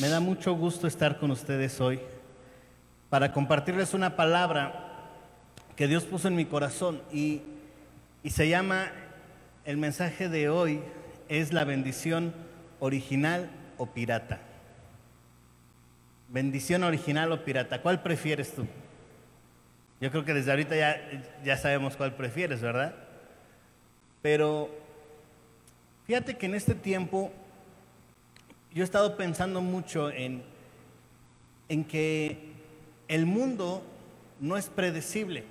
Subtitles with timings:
[0.00, 2.00] me da mucho gusto estar con ustedes hoy
[3.10, 4.86] para compartirles una palabra
[5.76, 7.42] que Dios puso en mi corazón y,
[8.22, 8.90] y se llama,
[9.66, 10.80] el mensaje de hoy
[11.28, 12.32] es la bendición
[12.78, 14.40] original o pirata.
[16.28, 17.82] Bendición original o pirata.
[17.82, 18.66] ¿Cuál prefieres tú?
[20.00, 20.98] Yo creo que desde ahorita ya,
[21.44, 22.94] ya sabemos cuál prefieres, ¿verdad?
[24.22, 24.70] Pero
[26.06, 27.32] fíjate que en este tiempo
[28.72, 30.42] yo he estado pensando mucho en,
[31.68, 32.52] en que
[33.08, 33.82] el mundo
[34.38, 35.44] no es predecible.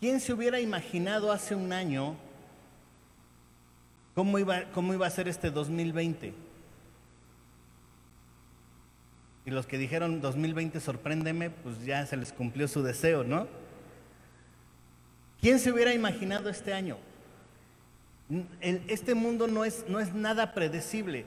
[0.00, 2.16] ¿Quién se hubiera imaginado hace un año
[4.14, 6.34] cómo iba, cómo iba a ser este 2020?
[9.46, 13.46] Y los que dijeron 2020 sorpréndeme, pues ya se les cumplió su deseo, ¿no?
[15.40, 16.98] ¿Quién se hubiera imaginado este año?
[18.60, 21.24] Este mundo no es, no es nada predecible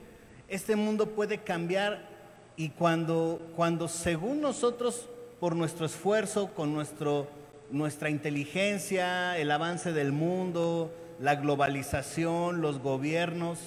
[0.54, 2.08] este mundo puede cambiar
[2.56, 7.28] y cuando, cuando según nosotros, por nuestro esfuerzo, con nuestro,
[7.72, 13.58] nuestra inteligencia, el avance del mundo, la globalización, los gobiernos,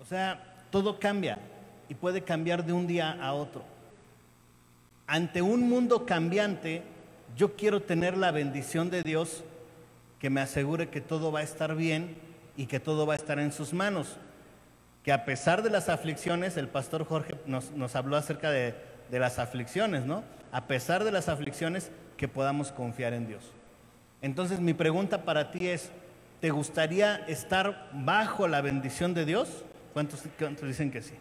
[0.00, 1.38] o sea, todo cambia
[1.90, 3.62] y puede cambiar de un día a otro.
[5.06, 6.84] Ante un mundo cambiante,
[7.36, 9.44] yo quiero tener la bendición de Dios
[10.18, 12.16] que me asegure que todo va a estar bien
[12.56, 14.16] y que todo va a estar en sus manos
[15.08, 18.74] que a pesar de las aflicciones, el pastor Jorge nos, habló acerca de,
[19.10, 20.22] las aflicciones, ¿no?
[20.52, 23.42] A pesar de las aflicciones, que podamos confiar en Dios.
[24.20, 25.92] Entonces mi pregunta para ti es,
[26.42, 29.64] ¿te gustaría estar bajo la bendición de Dios?
[29.94, 31.14] ¿Cuántos, cuántos dicen que sí?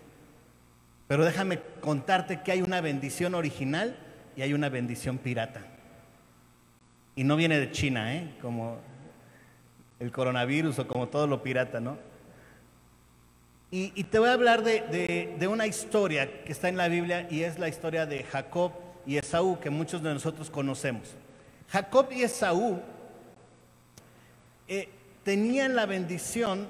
[1.08, 3.96] Pero déjame contarte que hay una bendición original
[4.36, 5.62] y hay una bendición pirata.
[7.16, 8.36] Y no viene de China, ¿eh?
[8.42, 8.80] Como
[10.02, 12.07] el coronavirus o como todo lo pirata, ¿no?
[13.70, 17.60] Y, te voy a hablar de, una historia que está en la Biblia y es
[17.60, 18.72] la historia de Jacob
[19.06, 21.10] y Esaú, que muchos de nosotros conocemos.
[21.68, 22.80] Jacob y Esaú
[24.70, 24.88] eh,
[25.24, 26.68] tenían la bendición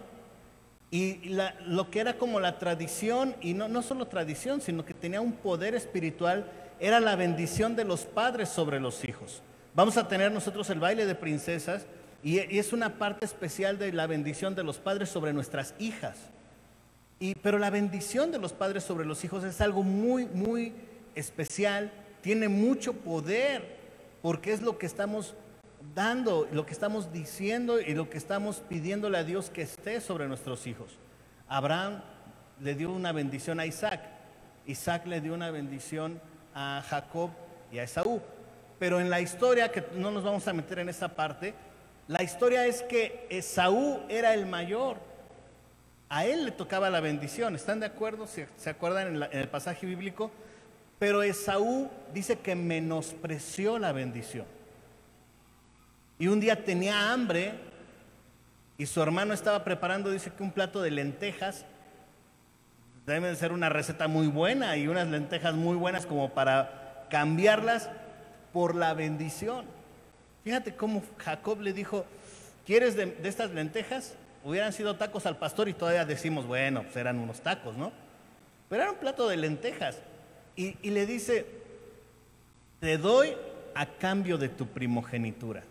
[0.90, 1.20] y
[1.68, 5.76] lo que era como la tradición, y no solo tradición, sino que tenía un poder
[5.76, 9.44] espiritual, era la bendición de los padres sobre los hijos.
[9.76, 11.86] Vamos a tener nosotros el baile de princesas
[12.24, 16.18] y es una parte especial de la bendición de los padres sobre nuestras hijas
[17.42, 20.74] pero la bendición de los padres sobre los hijos es algo muy, muy
[21.16, 21.92] especial,
[22.22, 23.78] tiene mucho poder,
[24.22, 25.36] porque es lo que estamos
[25.96, 30.28] dando, lo que estamos diciendo y lo que estamos pidiéndole a Dios que esté sobre
[30.28, 31.00] nuestros hijos.
[31.48, 32.02] Abraham
[32.60, 34.02] le dio una bendición a Isaac,
[34.66, 36.22] Isaac le dio una bendición
[36.54, 37.32] a Jacob
[37.72, 38.22] y a Esaú.
[38.80, 41.56] Pero en la historia, que no nos vamos a meter en esa parte,
[42.08, 44.98] la historia es que Esaú era el mayor
[46.10, 47.56] a él le tocaba la bendición.
[47.56, 48.28] ¿Están de acuerdo?
[48.28, 50.32] ¿Se, acuerdan en, el pasaje bíblico?
[51.00, 54.46] Pero Esaú dice que menospreció la bendición.
[56.18, 57.54] Y un día tenía hambre
[58.78, 61.66] y su hermano estaba preparando, dice que un plato de lentejas.
[63.06, 67.90] Debe de ser una receta muy buena y unas lentejas muy buenas como para cambiarlas
[68.52, 69.66] por la bendición.
[70.44, 72.06] Fíjate cómo Jacob le dijo,
[72.66, 74.16] ¿quieres de estas lentejas?
[74.48, 77.92] Hubieran sido tacos al pastor y todavía decimos, bueno, pues eran unos tacos, ¿no?
[78.70, 79.98] Pero era un plato de lentejas.
[80.56, 81.46] Y, le dice,
[82.80, 83.36] te doy
[83.76, 85.64] a cambio de tu primogenitura.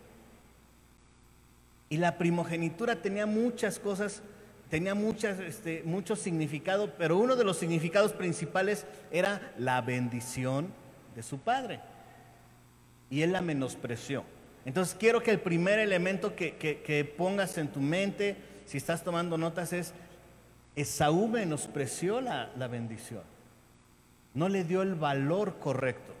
[1.89, 4.21] Y la primogenitura tenía muchas cosas,
[4.69, 10.71] tenía muchas, este, mucho significado, pero uno de los significados principales era la bendición
[11.15, 11.79] de su padre.
[13.09, 14.23] Y él la menospreció.
[14.65, 19.37] Entonces quiero que el primer elemento que, que pongas en tu mente, si estás tomando
[19.37, 19.93] notas, es
[20.75, 23.23] Esaú menospreció la, la bendición.
[24.33, 26.13] No le dio el valor correcto.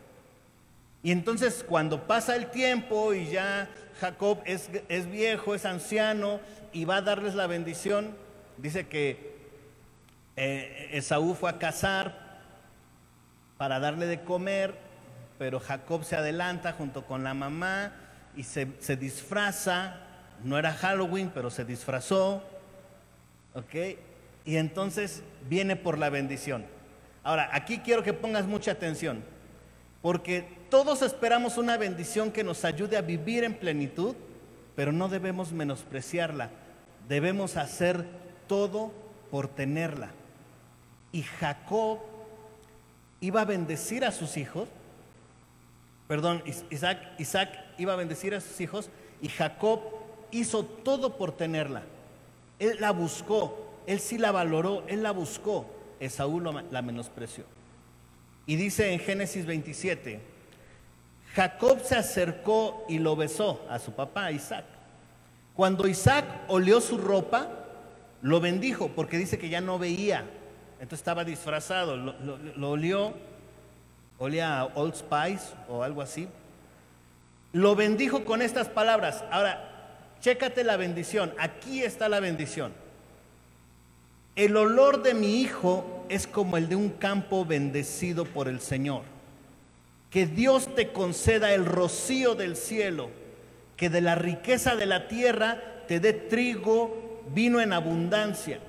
[1.03, 3.69] Y entonces cuando pasa el tiempo y ya
[3.99, 6.39] Jacob es, es, viejo, es anciano
[6.71, 8.15] y va a darles la bendición,
[8.57, 9.35] dice que
[10.37, 12.39] eh, Esaú fue a cazar
[13.57, 14.75] para darle de comer,
[15.37, 17.91] pero Jacob se adelanta junto con la mamá
[18.35, 20.06] y se, se disfraza
[20.43, 22.43] no era Halloween, pero se disfrazó,
[23.53, 23.97] ¿ok?
[24.45, 26.65] Y entonces viene por la bendición.
[27.23, 29.23] Ahora, aquí quiero que pongas mucha atención,
[30.01, 34.15] porque todos esperamos una bendición que nos ayude a vivir en plenitud,
[34.75, 36.51] pero no debemos menospreciarla,
[37.09, 38.05] debemos hacer
[38.47, 38.93] todo
[39.31, 40.11] por tenerla.
[41.11, 41.99] Y Jacob
[43.19, 44.69] iba a bendecir a sus hijos,
[46.07, 48.89] perdón, Isaac, Isaac iba a bendecir a sus hijos
[49.21, 49.81] y Jacob
[50.31, 51.83] hizo todo por tenerla.
[52.59, 55.65] Él la buscó, él sí la valoró, él la buscó.
[55.99, 57.43] Esaú la menospreció.
[58.45, 60.19] Y dice en Génesis 27,
[61.33, 64.65] Jacob se acercó y lo besó a su papá Isaac.
[65.55, 67.47] Cuando Isaac olió su ropa,
[68.21, 70.25] lo bendijo porque dice que ya no veía.
[70.79, 73.13] Entonces estaba disfrazado, lo, lo olió,
[74.19, 76.27] olía a Old Spice o algo así.
[77.53, 79.23] Lo bendijo con estas palabras.
[79.31, 79.66] Ahora,
[80.21, 81.33] chécate la bendición.
[81.37, 82.73] Aquí está la bendición.
[84.35, 89.01] El olor de mi hijo es como el de un campo bendecido por el Señor.
[90.11, 93.09] Que Dios te conceda el rocío del cielo,
[93.75, 98.59] que de la riqueza de la tierra te dé trigo, vino en abundancia.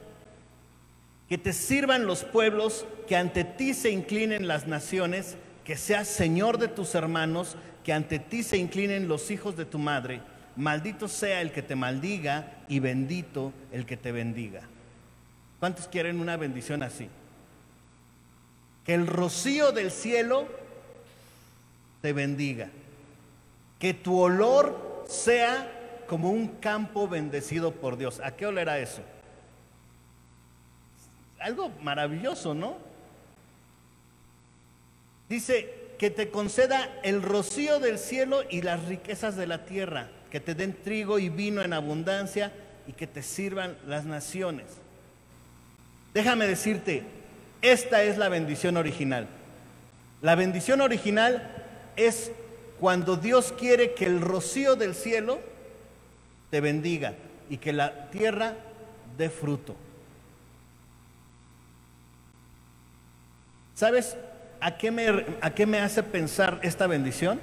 [1.29, 6.57] Que te sirvan los pueblos, que ante ti se inclinen las naciones, que seas Señor
[6.57, 10.23] de tus hermanos, que ante ti se inclinen los hijos de tu madre.
[10.59, 14.63] Maldito sea el que te maldiga y bendito el que te bendiga.
[15.61, 17.09] ¿Cuántos quieren una bendición así?
[18.85, 20.49] Que el rocío del cielo
[22.03, 22.71] te bendiga.
[23.79, 28.19] Que tu olor sea como un campo bendecido por Dios.
[28.19, 29.03] ¿A qué olerá eso?
[31.39, 32.79] Algo maravilloso, ¿no?
[35.29, 40.41] Dice que te conceda el rocío del cielo y las riquezas de la tierra, que
[40.41, 42.53] te den trigo y vino en abundancia
[42.87, 44.67] y que te sirvan las naciones.
[46.15, 47.03] Déjame decirte,
[47.63, 49.29] esta es la bendición original.
[50.23, 51.49] La bendición original
[51.97, 52.33] es
[52.81, 55.41] cuando Dios quiere que el rocío del cielo
[56.51, 57.15] te bendiga
[57.51, 58.55] y que la tierra
[59.17, 59.75] dé fruto.
[63.75, 64.17] ¿Sabes
[64.61, 67.39] a qué me, a qué me hace pensar esta bendición?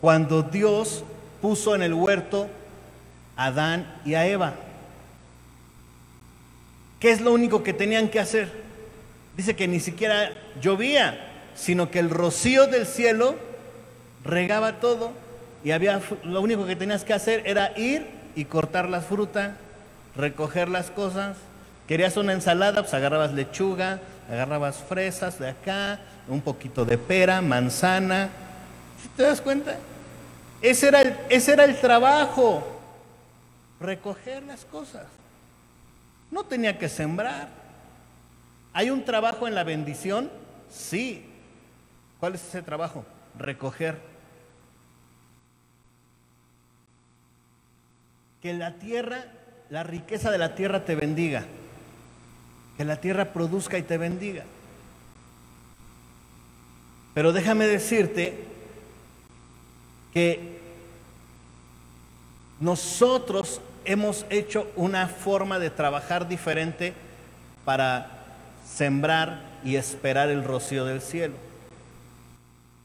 [0.00, 1.02] Cuando Dios
[1.44, 2.48] puso en el huerto
[3.36, 4.54] a Adán y a Eva.
[6.98, 8.50] ¿Qué es lo único que tenían que hacer?
[9.36, 10.32] Dice que ni siquiera
[10.62, 11.18] llovía,
[11.54, 13.34] sino que el rocío del cielo
[14.24, 15.12] regaba todo
[15.62, 19.56] y había lo único que tenías que hacer era ir y cortar la fruta,
[20.16, 21.36] recoger las cosas.
[21.86, 24.00] Querías una ensalada, pues agarrabas lechuga,
[24.30, 28.30] agarrabas fresas de acá, un poquito de pera, manzana.
[29.14, 29.76] ¿Te das cuenta?
[30.64, 32.66] Ese era el, ese era el trabajo,
[33.78, 35.04] recoger las cosas.
[36.30, 37.50] No tenía que sembrar.
[38.72, 40.30] ¿Hay un trabajo en la bendición?
[40.70, 41.22] Sí.
[42.18, 43.04] ¿Cuál es ese trabajo?
[43.38, 44.00] Recoger.
[48.40, 49.22] Que la tierra,
[49.68, 51.44] la riqueza de la tierra te bendiga.
[52.78, 54.44] Que la tierra produzca y te bendiga.
[57.12, 58.46] Pero déjame decirte
[60.14, 60.53] que
[62.64, 66.94] nosotros hemos hecho una forma de trabajar diferente
[67.66, 68.24] para
[68.66, 71.34] sembrar y esperar el rocío del cielo.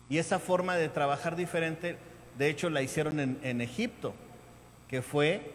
[0.09, 1.95] Y esa forma de trabajar diferente,
[2.37, 4.13] de hecho, la hicieron en, Egipto,
[4.89, 5.53] que fue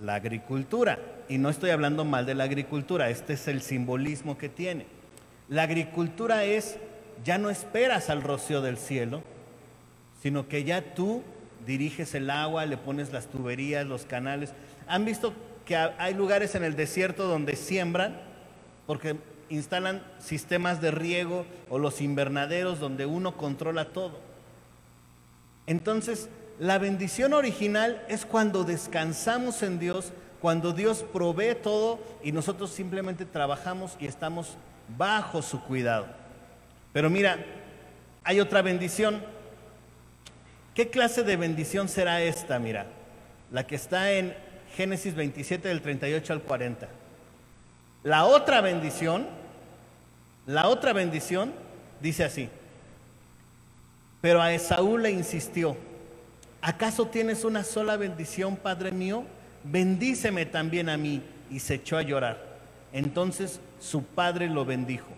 [0.00, 1.00] la agricultura.
[1.28, 4.86] Y no estoy hablando mal de la agricultura, este es el simbolismo que tiene.
[5.48, 6.76] La agricultura es,
[7.24, 9.24] ya no esperas al rocío del cielo,
[10.22, 11.24] sino que ya tú
[11.66, 14.52] diriges el agua, le pones las tuberías, los canales.
[14.86, 15.32] ¿Han visto
[15.64, 18.16] que hay lugares en el desierto donde siembran?
[18.86, 19.16] Porque
[19.48, 24.18] instalan sistemas de riego o los invernaderos donde uno controla todo.
[25.66, 32.70] Entonces, la bendición original es cuando descansamos en Dios, cuando Dios provee todo y nosotros
[32.70, 34.56] simplemente trabajamos y estamos
[34.96, 36.06] bajo su cuidado.
[36.92, 37.38] Pero mira,
[38.24, 39.22] hay otra bendición
[40.74, 42.58] ¿Qué clase de bendición será esta?
[42.58, 42.86] Mira,
[43.50, 44.34] la que está en
[44.76, 46.88] Génesis 27 del 38 al 40.
[48.04, 49.26] La otra bendición,
[50.46, 51.52] la otra bendición
[52.00, 52.48] dice así,
[54.20, 55.76] pero a Esaú le insistió,
[56.62, 59.24] ¿acaso tienes una sola bendición, Padre mío?
[59.64, 61.22] Bendíceme también a mí.
[61.50, 62.38] Y se echó a llorar.
[62.92, 65.08] Entonces su padre lo bendijo.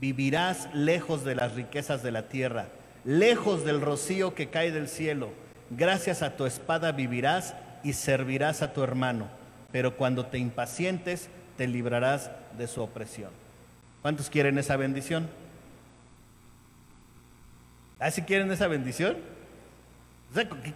[0.00, 2.66] Vivirás lejos de las riquezas de la tierra
[3.04, 5.30] lejos del rocío que cae del cielo.
[5.70, 9.28] Gracias a tu espada vivirás y servirás a tu hermano,
[9.72, 13.30] pero cuando te impacientes te librarás de su opresión.
[14.02, 15.28] ¿Cuántos quieren esa bendición?
[17.98, 19.16] ¿Ah, quieren esa bendición?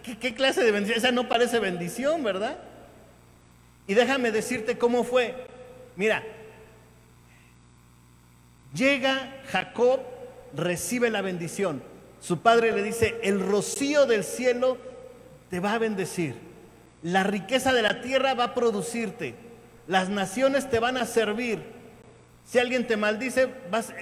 [0.03, 0.99] ¿qué, ¿Qué clase de bendición?
[0.99, 2.57] Esa no parece bendición, ¿verdad?
[3.89, 5.35] Y déjame decirte cómo fue.
[5.97, 6.23] Mira,
[8.75, 10.01] llega Jacob,
[10.55, 11.83] recibe la bendición
[12.27, 14.79] su padre le dice, el rocío del cielo
[15.49, 16.35] te va a bendecir,
[17.05, 19.37] la riqueza de la tierra va a producirte,
[19.87, 21.63] las naciones te van a servir.
[22.45, 23.49] Si alguien te maldice,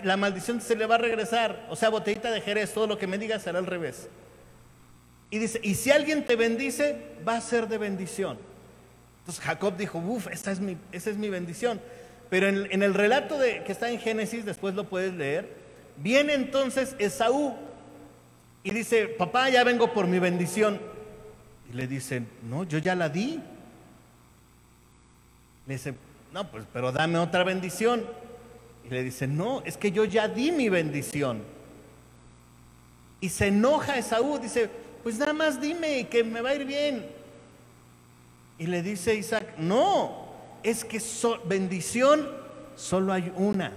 [0.04, 1.66] la maldición se le va a regresar.
[1.68, 4.08] O sea, botellita de Jerez, todo lo que me digas será al revés.
[5.28, 6.96] Y dice, y si alguien te bendice,
[7.28, 8.38] va a ser de bendición.
[9.20, 11.78] Entonces Jacob dijo, uff, esa es mi, esa es mi bendición.
[12.30, 15.46] Pero en, en, el relato de, que está en Génesis, después lo puedes leer,
[15.98, 17.54] viene entonces Esaú
[18.64, 20.80] y dice, papá, ya vengo por mi bendición.
[21.70, 23.38] Y le dicen, no, yo ya la di.
[25.66, 25.94] Le dice,
[26.32, 28.02] no, pues, pero dame otra bendición.
[28.86, 31.42] Y le dice, no, es que yo ya di mi bendición.
[33.20, 34.70] Y se enoja Esaú, dice,
[35.02, 37.04] pues nada más dime que me va a ir bien.
[38.58, 40.26] Y le dice Isaac, no,
[40.62, 41.02] es que
[41.44, 42.26] bendición
[42.76, 43.72] solo hay una.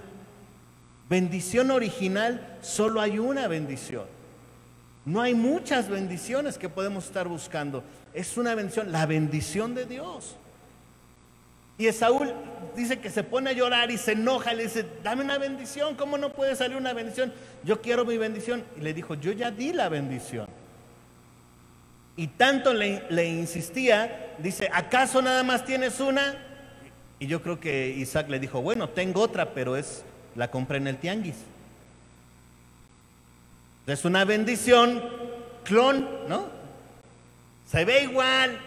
[1.10, 4.17] Bendición original, solo hay una bendición.
[5.08, 7.82] No hay muchas bendiciones que podemos estar buscando.
[8.12, 10.36] Es una bendición, la bendición de Dios.
[11.78, 12.30] Y Esaú
[12.76, 16.18] dice que se pone a llorar y se enoja, le dice, dame una bendición, ¿cómo
[16.18, 17.32] no puede salir una bendición?
[17.64, 18.62] Yo quiero mi bendición.
[18.76, 20.46] Y le dijo, yo ya di la bendición.
[22.14, 26.36] Y tanto le, le insistía, dice, ¿acaso nada más tienes una?
[27.18, 30.88] Y yo creo que Isaac le dijo, bueno, tengo otra, pero es, la compré en
[30.88, 31.36] el tianguis.
[33.88, 35.02] Es una bendición,
[35.64, 36.46] clon, ¿no?
[37.70, 38.58] Se ve igual,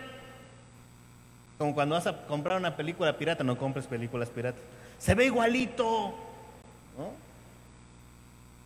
[1.60, 4.62] como cuando vas a comprar una película pirata, no compres películas piratas.
[4.98, 6.16] Se ve igualito.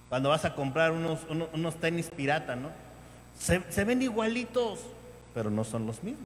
[0.07, 1.19] Cuando vas a comprar unos,
[1.53, 2.69] unos, tenis pirata, ¿no?
[3.37, 4.79] Se, se ven igualitos,
[5.33, 6.25] pero no son los mismos.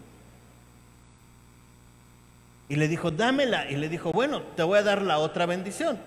[2.67, 3.67] Y le dijo, dámela.
[3.71, 5.97] Y le dijo, bueno, te voy a dar la otra bendición.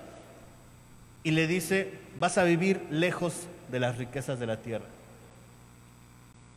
[1.24, 4.86] Y le dice, vas a vivir lejos de las riquezas de la tierra,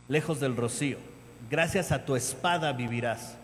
[0.08, 0.98] lejos del rocío.
[1.50, 3.34] Gracias a tu espada vivirás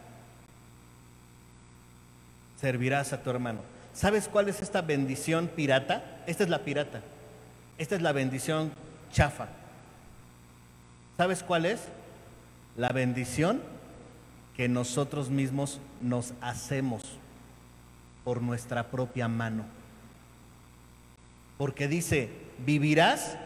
[2.63, 3.59] servirás a tu hermano.
[3.93, 6.23] ¿Sabes cuál es esta bendición pirata?
[6.27, 7.03] Esta es la pirata.
[7.77, 8.71] Esta es la bendición
[9.11, 9.49] chafa.
[11.17, 11.81] ¿Sabes cuál es?
[12.77, 13.61] La bendición
[14.57, 17.03] que nosotros mismos nos hacemos
[18.23, 19.65] por nuestra propia mano.
[21.59, 22.31] Porque dice,
[22.65, 23.37] vivirás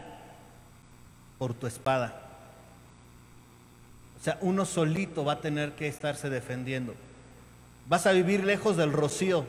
[1.37, 2.21] por tu espada.
[4.19, 6.93] O sea, uno solito va a tener que estarse defendiendo
[7.87, 9.45] vas a vivir lejos del rocío.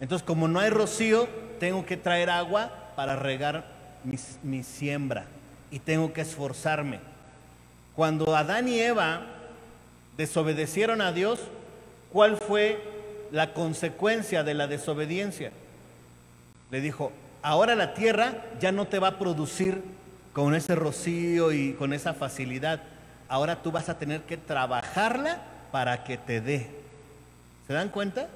[0.00, 3.66] Entonces, como no hay rocío, tengo que traer agua para regar
[4.42, 5.26] mi, siembra
[5.70, 7.00] y tengo que esforzarme.
[7.94, 9.22] Cuando Adán y Eva
[10.16, 11.40] desobedecieron a Dios,
[12.10, 12.82] ¿cuál fue
[13.30, 15.52] la consecuencia de la desobediencia?
[16.70, 17.12] Le dijo,
[17.42, 19.82] ahora la tierra ya no te va a producir
[20.32, 22.82] con ese rocío y con esa facilidad.
[23.28, 26.70] Ahora tú vas a tener que trabajarla para que te dé.
[27.66, 28.28] ¿Se dan cuenta?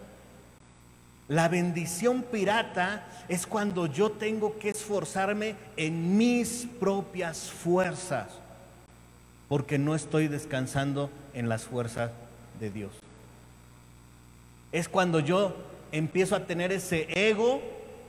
[1.28, 8.28] La bendición pirata es cuando yo tengo que esforzarme en mis propias fuerzas,
[9.48, 12.12] porque no estoy descansando en las fuerzas
[12.60, 12.92] de Dios.
[14.70, 15.56] Es cuando yo
[15.90, 17.60] empiezo a tener ese ego,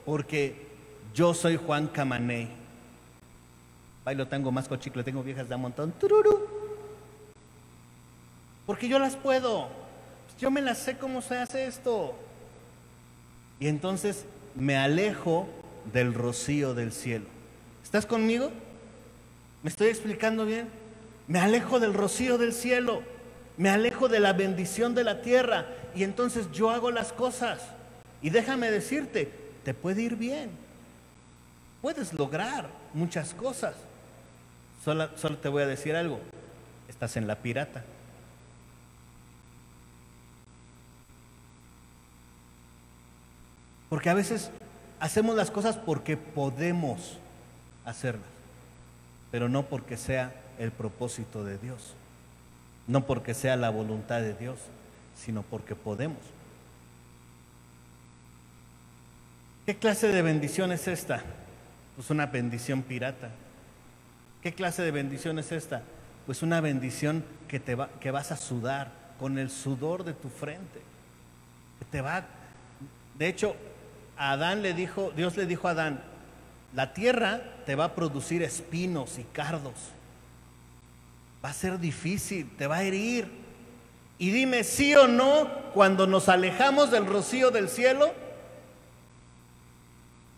[0.06, 0.66] porque
[1.12, 2.57] yo soy Juan Camaney.
[4.08, 5.92] Bailo tengo más cochicle, tengo viejas de un montón.
[8.64, 9.68] Porque yo las puedo.
[10.40, 12.14] Yo me la sé cómo se hace esto.
[13.60, 14.24] Y entonces
[14.54, 15.46] me alejo
[15.92, 17.26] del rocío del cielo.
[17.84, 18.50] ¿Estás conmigo?
[19.62, 20.70] ¿Me estoy explicando bien?
[21.26, 23.02] Me alejo del rocío del cielo.
[23.58, 25.66] Me alejo de la bendición de la tierra.
[25.94, 27.60] Y entonces yo hago las cosas.
[28.22, 29.30] Y déjame decirte,
[29.66, 30.48] te puede ir bien.
[31.82, 33.74] Puedes lograr muchas cosas.
[34.88, 36.18] Solo, te voy a decir algo.
[36.88, 37.84] Estás en la pirata.
[43.90, 44.50] Porque a veces
[44.98, 47.18] hacemos las cosas porque podemos
[47.84, 48.30] hacerlas,
[49.30, 51.92] pero no porque sea el propósito de Dios,
[52.86, 54.58] no porque sea la voluntad de Dios,
[55.14, 56.20] sino porque podemos.
[59.66, 61.22] ¿Qué clase de bendición es esta?
[61.94, 63.28] Pues una bendición pirata.
[64.48, 65.82] ¿Qué clase de bendición es esta?
[66.24, 68.90] Pues una bendición que, te va, que vas a sudar
[69.20, 70.80] con el sudor de tu frente.
[71.90, 72.24] Te va,
[73.18, 73.54] de hecho,
[74.16, 76.00] Adán le dijo, Dios le dijo a Adán,
[76.74, 79.74] la tierra te va a producir espinos y cardos.
[81.44, 83.28] Va a ser difícil, te va a herir.
[84.18, 88.14] Y dime sí o no, cuando nos alejamos del rocío del cielo,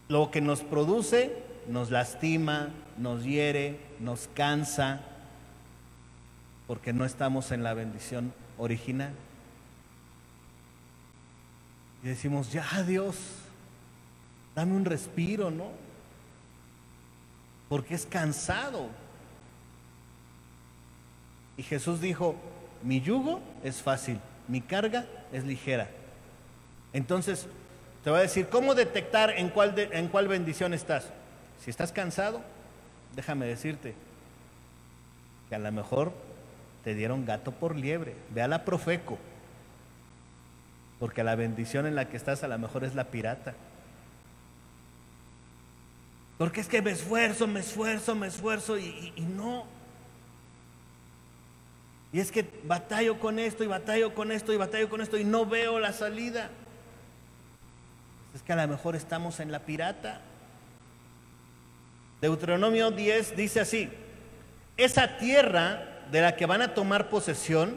[0.09, 5.01] lo que nos produce nos lastima, nos hiere, nos cansa,
[6.67, 9.13] porque no estamos en la bendición original.
[12.03, 13.17] Y decimos, ya Dios,
[14.55, 15.71] Dame un respiro, ¿no?
[17.69, 18.89] Porque es cansado.
[21.57, 22.35] Y Jesús dijo,
[22.83, 25.89] mi yugo es fácil, mi carga es ligera.
[26.93, 27.47] Entonces,
[28.03, 31.07] te voy a decir, ¿cómo detectar en cuál, en cuál bendición estás?
[31.65, 32.41] Si estás cansado,
[33.15, 33.95] déjame decirte
[35.49, 36.13] que a lo mejor
[36.85, 38.15] te dieron gato por liebre.
[38.31, 39.19] Ve a la Profeco,
[40.99, 43.55] porque la bendición en la que estás a lo mejor es la pirata.
[46.39, 49.67] Porque es que me esfuerzo, me esfuerzo, me esfuerzo y, y no.
[52.13, 55.25] Y es que batallo con esto y batallo con esto y batallo con esto y
[55.25, 56.51] no veo la salida.
[58.35, 60.23] Es que a lo mejor estamos en la pirata.
[62.21, 63.89] Deuteronomio 10 dice así,
[64.77, 67.77] esa tierra de la que van a tomar posesión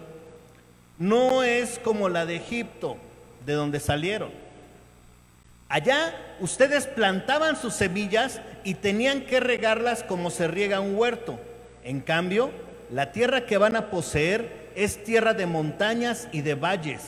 [0.97, 2.97] no es como la de Egipto,
[3.45, 4.31] de donde salieron.
[5.69, 11.39] Allá ustedes plantaban sus semillas y tenían que regarlas como se riega un huerto.
[11.83, 12.51] En cambio,
[12.91, 17.01] la tierra que van a poseer es tierra de montañas y de valles,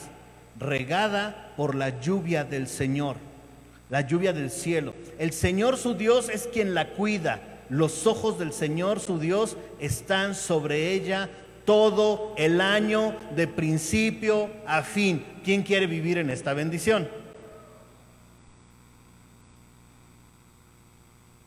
[0.58, 3.16] regada por la lluvia del Señor,
[3.88, 4.94] la lluvia del cielo.
[5.18, 7.40] El Señor su Dios es quien la cuida.
[7.68, 11.30] Los ojos del Señor su Dios están sobre ella
[11.64, 15.24] todo el año de principio a fin.
[15.44, 17.08] ¿Quién quiere vivir en esta bendición?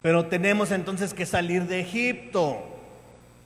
[0.01, 2.57] Pero tenemos entonces que salir de Egipto.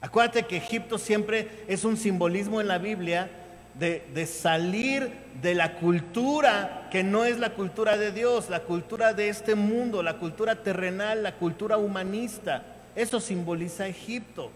[0.01, 3.42] Acuérdate que Egipto siempre es un simbolismo en la Biblia
[3.79, 5.11] de, de, salir
[5.41, 10.03] de la cultura que no es la cultura de Dios, la cultura de este mundo,
[10.03, 12.63] la cultura terrenal, la cultura humanista.
[12.95, 14.51] Eso simboliza Egipto.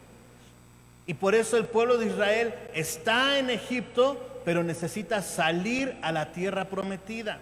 [1.07, 6.33] Y por eso el pueblo de Israel está en Egipto, pero necesita salir a la
[6.33, 7.39] tierra prometida.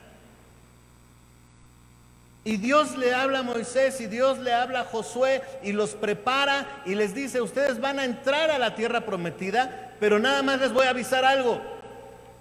[2.43, 6.83] Y Dios le habla a Moisés y Dios le habla a Josué y los prepara
[6.85, 10.73] y les dice, ustedes van a entrar a la tierra prometida, pero nada más les
[10.73, 11.61] voy a avisar algo.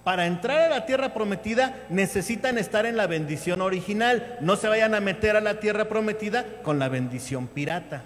[0.03, 4.37] Para entrar a la tierra prometida necesitan estar en la bendición original.
[4.39, 8.03] No se vayan a meter a la tierra prometida con la bendición pirata.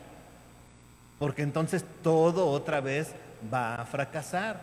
[1.20, 3.10] Porque entonces todo otra vez
[3.54, 4.62] va a fracasar.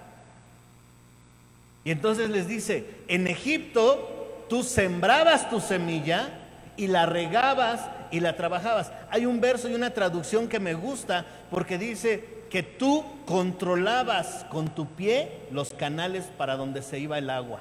[1.85, 6.31] Y entonces les dice, en Egipto tú sembrabas tu semilla
[6.77, 8.93] y la regabas y la trabajabas.
[9.11, 14.75] Hay un verso y una traducción que me gusta porque dice que tú controlabas con
[14.75, 17.61] tu pie los canales para donde se iba el agua.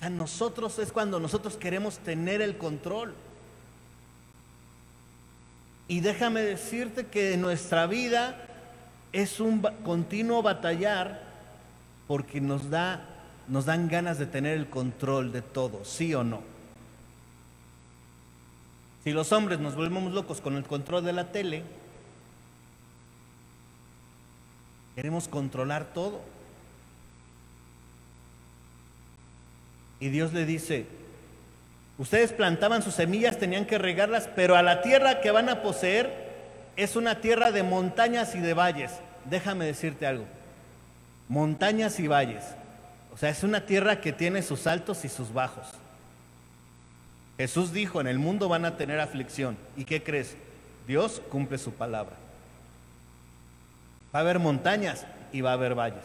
[0.00, 3.14] Sea, nosotros es cuando nosotros queremos tener el control.
[5.88, 8.36] Y déjame decirte que nuestra vida
[9.12, 11.22] es un continuo batallar
[12.06, 13.08] porque nos da
[13.48, 16.42] nos dan ganas de tener el control de todo, sí o no.
[19.04, 21.64] Si los hombres nos volvemos locos con el control de la tele,
[24.94, 26.20] queremos controlar todo.
[30.00, 30.86] Y Dios le dice,
[31.98, 36.32] ustedes plantaban sus semillas, tenían que regarlas, pero a la tierra que van a poseer
[36.76, 38.90] es una tierra de montañas y de valles.
[39.24, 40.24] Déjame decirte algo,
[41.28, 42.42] montañas y valles.
[43.14, 45.66] O sea, es una tierra que tiene sus altos y sus bajos.
[47.36, 49.56] Jesús dijo, en el mundo van a tener aflicción.
[49.76, 50.36] ¿Y qué crees?
[50.86, 52.16] Dios cumple su palabra.
[54.14, 56.04] Va a haber montañas y va a haber valles.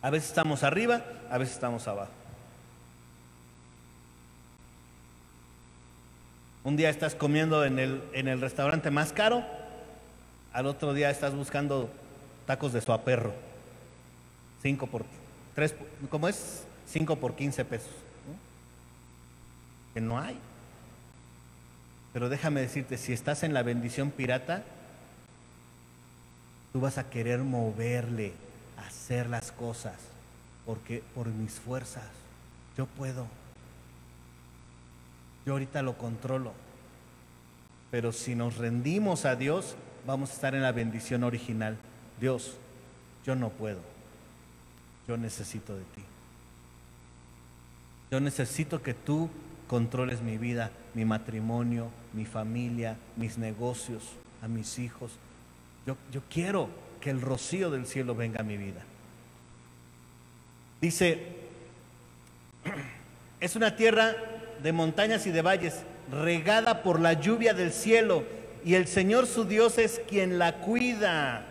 [0.00, 2.10] A veces estamos arriba, a veces estamos abajo.
[6.64, 9.44] Un día estás comiendo en el, en el restaurante más caro,
[10.52, 11.90] al otro día estás buscando
[12.46, 13.32] tacos de su perro.
[14.62, 15.04] Cinco por
[15.54, 15.74] tres,
[16.08, 16.64] ¿cómo es?
[16.86, 17.92] Cinco por quince pesos
[19.94, 20.38] que no hay.
[22.12, 24.64] Pero déjame decirte, si estás en la bendición pirata,
[26.72, 28.32] tú vas a querer moverle,
[28.86, 29.94] hacer las cosas,
[30.64, 32.04] porque por mis fuerzas,
[32.76, 33.26] yo puedo.
[35.44, 36.52] Yo ahorita lo controlo.
[37.90, 41.76] Pero si nos rendimos a Dios, vamos a estar en la bendición original.
[42.20, 42.54] Dios,
[43.26, 43.80] yo no puedo.
[45.06, 46.02] Yo necesito de ti.
[48.10, 49.28] Yo necesito que tú
[49.66, 54.02] controles mi vida, mi matrimonio, mi familia, mis negocios,
[54.42, 55.12] a mis hijos.
[55.86, 56.68] Yo, yo quiero
[57.00, 58.82] que el rocío del cielo venga a mi vida.
[60.80, 61.26] Dice,
[63.40, 64.14] es una tierra
[64.62, 68.24] de montañas y de valles, regada por la lluvia del cielo,
[68.64, 71.46] y el Señor su Dios es quien la cuida.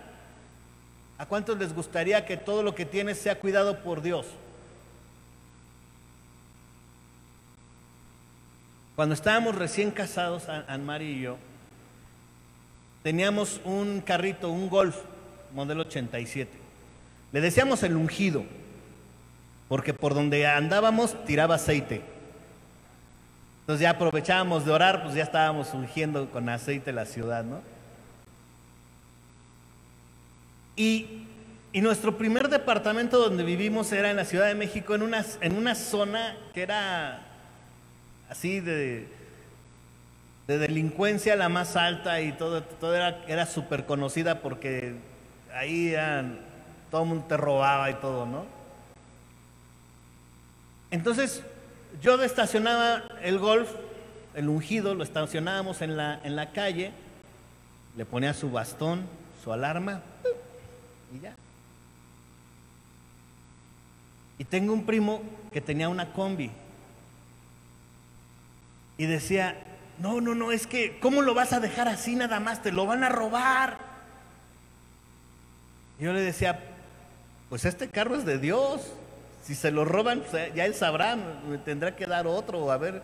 [1.17, 4.25] ¿A cuántos les gustaría que todo lo que tienes sea cuidado por Dios?
[8.95, 11.37] Cuando estábamos recién casados, Anmari y yo,
[13.03, 14.95] teníamos un carrito, un Golf,
[15.53, 16.49] modelo 87.
[17.31, 18.43] Le decíamos el ungido,
[19.67, 22.01] porque por donde andábamos tiraba aceite.
[23.61, 27.61] Entonces ya aprovechábamos de orar, pues ya estábamos ungiendo con aceite la ciudad, ¿no?
[30.75, 31.27] Y,
[31.73, 35.73] nuestro primer departamento donde vivimos era en la Ciudad de México, en una, en una
[35.73, 37.21] zona que era
[38.29, 39.07] así de,
[40.47, 44.95] de delincuencia la más alta y todo, todo era, era súper conocida porque
[45.53, 45.93] ahí
[46.89, 48.45] todo el mundo te robaba y todo, ¿no?
[50.89, 51.43] Entonces
[52.01, 53.69] yo estacionaba el golf,
[54.35, 56.91] el ungido, lo estacionábamos en la, en la calle,
[57.95, 59.05] le ponía su bastón,
[59.43, 60.01] su alarma,
[61.15, 61.35] y ya.
[64.37, 66.51] Y tengo un primo que tenía una combi.
[68.97, 69.55] Y decía,
[70.01, 72.63] no, no, no, es que, ¿cómo lo vas a dejar así nada más?
[72.63, 73.77] Te lo van a robar.
[75.99, 76.59] Yo le decía,
[77.49, 78.81] pues este carro es de Dios.
[79.43, 83.03] Si se lo roban, pues, ya él sabrá, me tendrá que dar otro, a ver.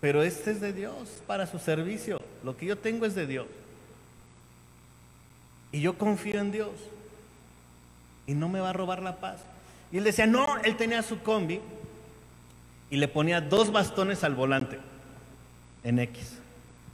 [0.00, 2.18] Pero este es de Dios, para su servicio.
[2.44, 3.46] Lo que yo tengo es de Dios.
[5.70, 6.72] Y yo confío en Dios
[8.26, 9.40] y no me va a robar la paz.
[9.92, 11.60] Y él decía, no, él tenía su combi
[12.88, 14.89] y le ponía dos bastones al volante
[15.84, 16.38] en X.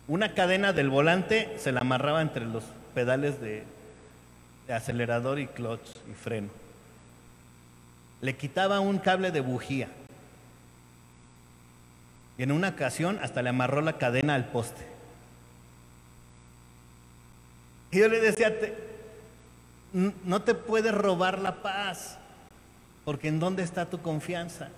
[0.09, 3.64] Una cadena del volante se la amarraba entre los pedales de,
[4.68, 6.49] acelerador y clutch y freno.
[8.20, 9.88] Le quitaba un cable de bujía.
[12.38, 14.87] Y en una ocasión hasta le amarró la cadena al poste.
[17.90, 18.55] Y yo le decía,
[19.92, 22.18] no te puede robar la paz,
[23.05, 24.68] porque ¿en dónde está tu confianza?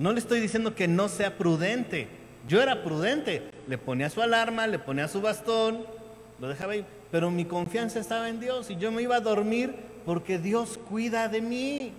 [0.00, 2.08] No le estoy diciendo que no sea prudente.
[2.48, 3.50] Yo era prudente.
[3.68, 5.84] Le ponía su alarma, le ponía su bastón,
[6.38, 6.86] lo dejaba ahí.
[7.10, 9.74] Pero mi confianza estaba en Dios y yo me iba a dormir
[10.06, 11.92] porque Dios cuida de mí.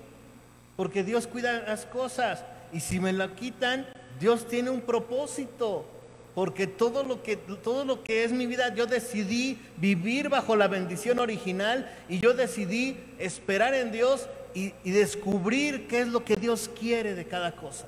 [0.77, 2.43] Porque Dios cuida las cosas.
[2.73, 3.85] Y si me la quitan,
[4.19, 5.85] Dios tiene un propósito
[6.33, 10.69] porque todo lo que todo lo que es mi vida yo decidí vivir bajo la
[10.69, 16.69] bendición original y yo decidí esperar en Dios y, descubrir qué es lo que Dios
[16.79, 17.87] quiere de cada cosa.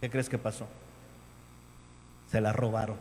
[0.00, 0.66] ¿Qué crees que pasó?
[2.30, 2.96] Se la robaron.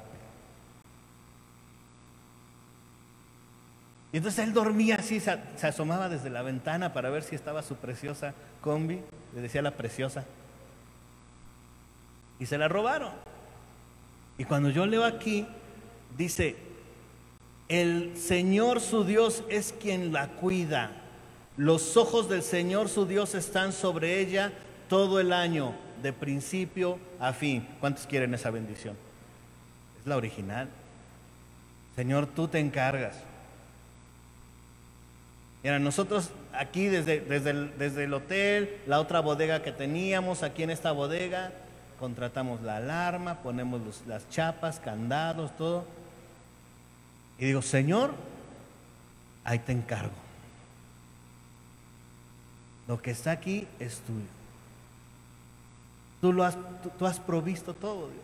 [4.13, 7.77] Y entonces él dormía así, se asomaba desde la ventana para ver si estaba su
[7.77, 8.99] preciosa combi,
[9.33, 10.25] le decía la preciosa,
[12.39, 13.13] y se la robaron.
[14.37, 15.47] Y cuando yo leo aquí,
[16.17, 16.55] dice,
[17.71, 20.91] el Señor su Dios es quien la cuida.
[21.55, 24.51] Los ojos del Señor su Dios están sobre ella
[24.89, 27.65] todo el año, de principio a fin.
[27.79, 28.97] ¿Cuántos quieren esa bendición?
[30.01, 30.67] Es la original.
[31.95, 33.15] Señor, tú te encargas.
[35.63, 40.63] Mira, nosotros aquí desde, desde, el, desde el hotel, la otra bodega que teníamos, aquí
[40.63, 41.53] en esta bodega,
[42.01, 46.00] contratamos la alarma, ponemos las chapas, candados, todo.
[47.41, 48.13] Y digo, Señor,
[49.43, 50.13] ahí te encargo.
[52.87, 54.27] Lo que está aquí es tuyo.
[56.21, 56.55] Tú, lo has,
[56.99, 58.23] tú, has provisto todo, Dios.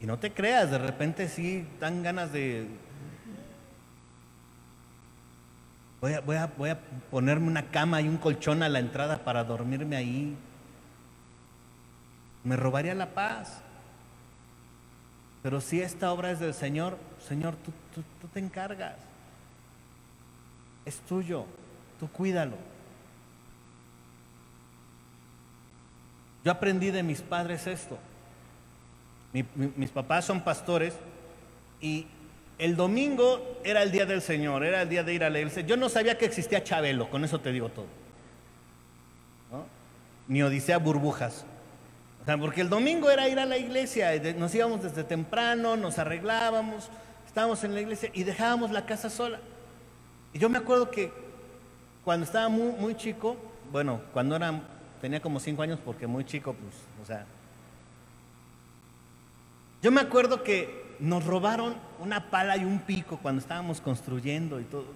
[0.00, 2.66] Y no te creas, de repente sí dan ganas de...
[6.00, 9.18] Voy a, voy, a, voy a ponerme una cama y un colchón a la entrada
[9.24, 10.36] para dormirme ahí
[12.44, 13.60] me robaría la paz.
[15.42, 18.96] Pero si esta obra es del Señor, Señor, tú, tú, te encargas.
[20.84, 21.46] Es tuyo,
[21.98, 22.56] tú cuídalo.
[26.44, 27.98] Yo aprendí de mis padres esto.
[29.32, 30.94] mis papás son pastores
[31.80, 32.06] y
[32.58, 35.64] el domingo era el día del Señor, era el día de ir a leerse.
[35.64, 37.86] Yo no sabía que existía Chabelo, con eso te digo todo.
[40.28, 41.44] Ni Odisea Burbujas
[42.24, 46.88] porque el domingo era ir a la iglesia, nos íbamos desde temprano, nos arreglábamos,
[47.26, 49.40] estábamos en la iglesia y dejábamos la casa sola.
[50.32, 51.12] Y yo me acuerdo que
[52.04, 53.36] cuando estaba muy, muy chico,
[53.72, 54.60] bueno, cuando era,
[55.00, 57.24] tenía como cinco años porque muy chico, pues, o sea,
[59.82, 64.64] yo me acuerdo que nos robaron una pala y un pico cuando estábamos construyendo y
[64.64, 64.86] todo.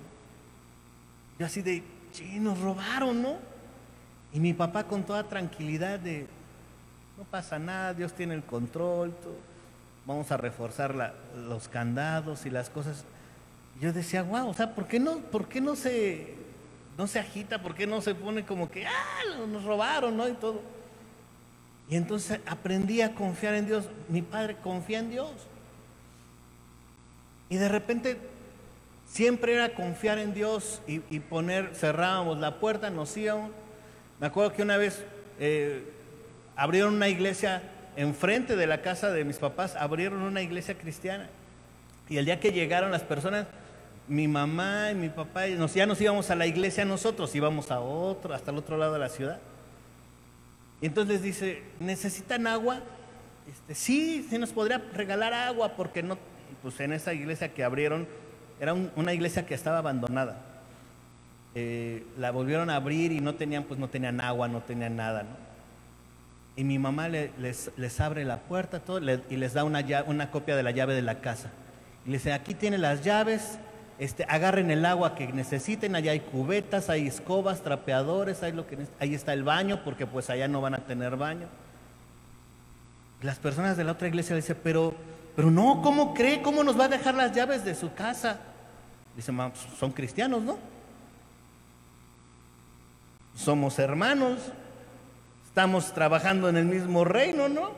[1.38, 1.82] Yo así de,
[2.12, 3.36] sí, nos robaron, ¿no?
[4.32, 6.26] Y mi papá con toda tranquilidad de,
[7.18, 9.14] no pasa nada, Dios tiene el control,
[10.06, 13.04] vamos a reforzar los candados y las cosas.
[13.80, 16.34] Yo decía, wow, o sea, ¿por qué no, por qué no se
[16.96, 17.60] no se agita?
[17.60, 20.28] ¿Por qué no se pone como que, ah, nos robaron, ¿no?
[20.28, 20.60] Y todo.
[21.88, 23.86] Y entonces aprendí a confiar en Dios.
[24.08, 25.32] Mi padre confía en Dios.
[27.48, 28.16] Y de repente
[29.06, 33.50] siempre era confiar en Dios y, poner, cerrábamos la puerta, nos íbamos.
[34.20, 35.02] Me acuerdo que una vez
[35.38, 35.93] eh,
[36.56, 37.62] abrieron una iglesia
[37.96, 41.28] enfrente de la casa de mis papás, abrieron una iglesia cristiana.
[42.08, 43.46] Y el día que llegaron las personas,
[44.08, 48.34] mi mamá y mi papá, ya nos íbamos a la iglesia nosotros, íbamos a otro,
[48.34, 49.38] hasta el otro lado de la ciudad.
[50.80, 52.80] Y entonces les dice, ¿necesitan agua?
[53.50, 56.18] Este, sí, sí nos podría regalar agua porque no,
[56.62, 58.06] pues en esa iglesia que abrieron,
[58.60, 60.36] era una iglesia que estaba abandonada.
[61.54, 65.22] Eh, la volvieron a abrir y no tenían, pues no tenían agua, no tenían nada,
[65.22, 65.43] ¿no?
[66.56, 70.54] Y mi mamá les, les, abre la puerta todo, y les da una, una copia
[70.54, 71.50] de la llave de la casa.
[72.06, 73.58] Y le dice, aquí tiene las llaves,
[73.98, 78.78] este, agarren el agua que necesiten, allá hay cubetas, hay escobas, trapeadores, hay lo que,
[79.00, 81.46] ahí está el baño, porque pues allá no van a tener baño.
[83.22, 84.94] Las personas de la otra iglesia le dicen, pero,
[85.34, 86.42] pero no, ¿cómo cree?
[86.42, 88.38] ¿Cómo nos va a dejar las llaves de su casa?
[89.16, 90.58] Dice, pues, son cristianos, ¿no?
[93.34, 94.38] Somos hermanos,
[95.54, 97.70] estamos trabajando en el mismo reino, ¿no?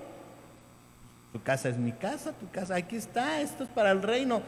[1.35, 4.41] Tu casa es mi casa, tu casa, aquí está, esto es para el reino.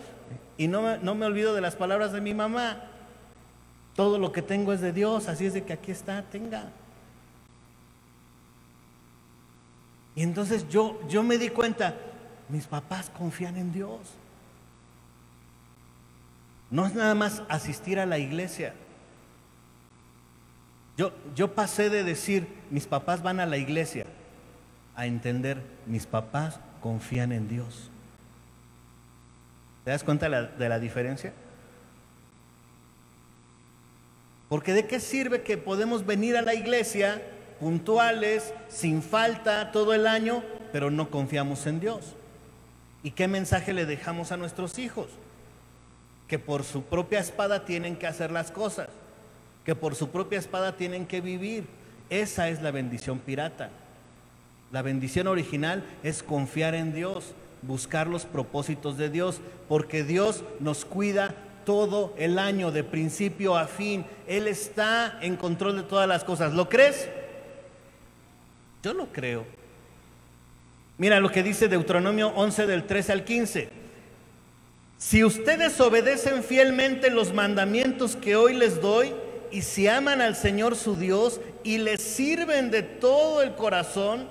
[0.56, 2.84] Y no me, no me olvido de las palabras de mi mamá.
[3.94, 6.70] Todo lo que tengo es de Dios, así es de que aquí está, tenga.
[10.14, 11.96] Y entonces yo, yo me di cuenta,
[12.48, 14.00] mis papás confían en Dios.
[16.70, 18.72] No es nada más asistir a la iglesia.
[20.98, 24.04] Yo, yo pasé de decir, mis papás van a la iglesia,
[24.96, 27.88] a entender, mis papás confían en Dios.
[29.84, 31.32] ¿Te das cuenta de la, diferencia?
[34.48, 37.22] Porque de qué sirve que podemos venir a la iglesia
[37.60, 42.16] puntuales, sin falta, todo el año, pero no confiamos en Dios.
[43.04, 45.06] ¿Y qué mensaje le dejamos a nuestros hijos?
[46.26, 48.88] Que por su propia espada tienen que hacer las cosas,
[49.68, 51.66] que por su propia espada tienen que vivir.
[52.08, 53.68] Esa es la bendición pirata.
[54.72, 60.86] La bendición original es confiar en Dios, buscar los propósitos de Dios, porque Dios nos
[60.86, 61.34] cuida
[61.66, 64.06] todo el año, de principio a fin.
[64.26, 66.54] Él está en control de todas las cosas.
[66.54, 67.06] ¿Lo crees?
[68.82, 69.44] Yo lo creo.
[70.96, 73.68] Mira lo que dice Deuteronomio 11 del 13 al 15.
[74.96, 79.12] Si ustedes obedecen fielmente los mandamientos que hoy les doy,
[79.50, 84.28] y si aman al Señor su Dios y le sirven de todo el corazón,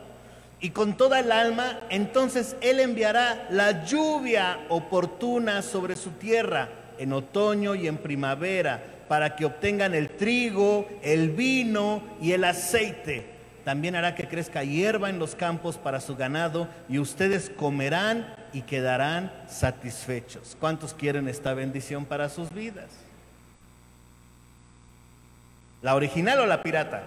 [0.59, 7.13] y con toda el alma, entonces Él enviará la lluvia oportuna sobre su tierra en
[7.13, 13.37] otoño y en primavera, para que obtengan el trigo, el vino y el aceite.
[13.63, 18.61] También hará que crezca hierba en los campos para su ganado y ustedes comerán y
[18.61, 20.57] quedarán satisfechos.
[20.59, 23.06] ¿Cuántos quieren esta bendición para sus vidas?
[25.81, 27.03] ¿La original o la pirata?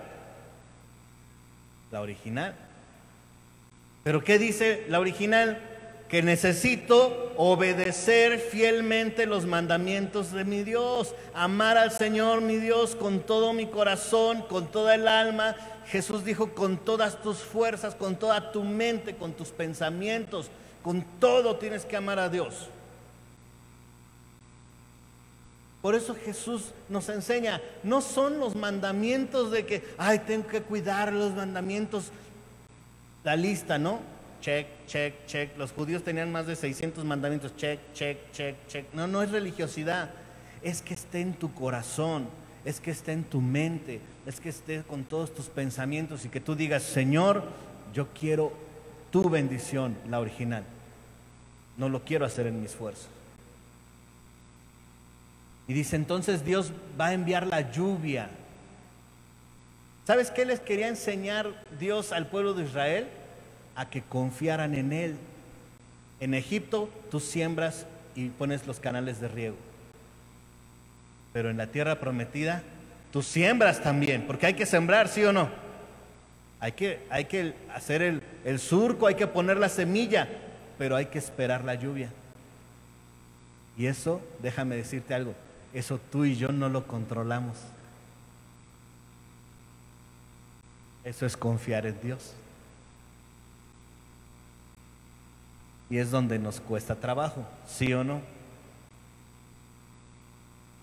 [1.90, 2.54] La original.
[4.04, 5.60] Pero ¿qué dice la original?
[6.08, 13.20] Que necesito obedecer fielmente los mandamientos de mi Dios, amar al Señor mi Dios con
[13.20, 15.56] todo mi corazón, con toda el alma.
[15.86, 20.50] Jesús dijo con todas tus fuerzas, con toda tu mente, con tus pensamientos,
[20.82, 22.68] con todo tienes que amar a Dios.
[25.82, 31.12] Por eso Jesús nos enseña, no son los mandamientos de que, ay, tengo que cuidar
[31.12, 32.12] los mandamientos
[33.24, 34.00] la lista, ¿no?
[34.40, 35.56] Check, check, check.
[35.58, 37.54] Los judíos tenían más de 600 mandamientos.
[37.56, 38.86] Check, check, check, check.
[38.94, 40.10] No, no es religiosidad.
[40.62, 42.26] Es que esté en tu corazón.
[42.64, 44.00] Es que esté en tu mente.
[44.26, 47.44] Es que esté con todos tus pensamientos y que tú digas, Señor,
[47.92, 48.52] yo quiero
[49.10, 50.64] tu bendición, la original.
[51.76, 53.08] No lo quiero hacer en mi esfuerzo.
[55.70, 58.28] Y dice, entonces Dios va a enviar la lluvia
[60.10, 63.06] ¿Sabes qué les quería enseñar Dios al pueblo de Israel?
[63.76, 65.14] A que confiaran en Él.
[66.18, 69.54] En Egipto tú siembras y pones los canales de riego.
[71.32, 72.64] Pero en la tierra prometida
[73.12, 75.48] tú siembras también, porque hay que sembrar, ¿sí o no?
[76.58, 80.26] Hay que, hay que hacer el, el surco, hay que poner la semilla,
[80.76, 82.10] pero hay que esperar la lluvia.
[83.78, 85.36] Y eso, déjame decirte algo,
[85.72, 87.56] eso tú y yo no lo controlamos.
[91.04, 92.34] Eso es confiar en Dios.
[95.88, 98.20] Y es donde nos cuesta trabajo, ¿sí o no?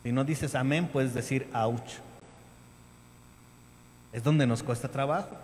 [0.04, 2.00] Si no dices amén, puedes decir ouch.
[4.12, 5.38] Es donde nos cuesta trabajo.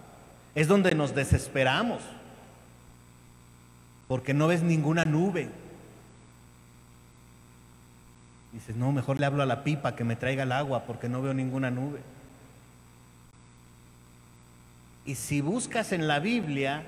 [0.56, 2.01] Es donde nos desesperamos.
[4.08, 5.49] Porque no ves ninguna nube.
[8.53, 11.23] Dices, no, mejor le hablo a la pipa que me traiga el agua porque no
[11.23, 11.99] veo ninguna nube.
[15.05, 16.83] Y si buscas en la Biblia,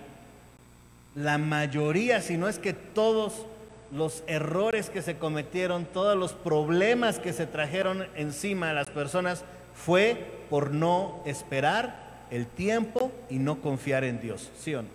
[1.16, 3.48] la mayoría, si no es que todos
[3.92, 9.44] los errores que se cometieron, todos los problemas que se trajeron encima a las personas,
[9.74, 14.52] fue por no esperar el tiempo y no confiar en Dios.
[14.60, 14.90] ¿Sí o no?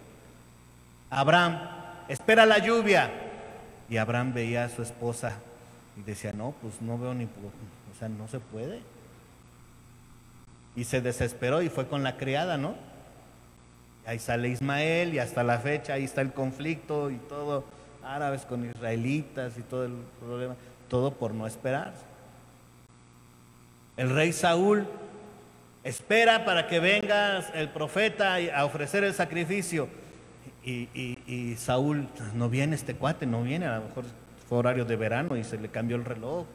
[1.11, 1.59] Abraham,
[2.09, 3.11] espera la lluvia.
[3.89, 5.33] Y Abraham veía a su esposa
[5.97, 8.81] decía, no, pues no veo ni, o sea, no se puede.
[10.77, 12.75] Y se desesperó y fue con la criada, ¿no?
[14.07, 17.65] Ahí sale Ismael y hasta la fecha ahí está el conflicto y todo,
[18.03, 20.57] árabes con israelitas y todo el problema,
[20.89, 21.93] todo por no esperar.
[23.97, 24.87] El rey Saúl
[25.85, 29.89] espera para que venga el profeta a ofrecer el sacrificio.
[30.65, 34.05] Y, Saúl, no viene este cuate, no viene, a lo mejor
[34.59, 36.47] horario de verano y se le cambió el reloj.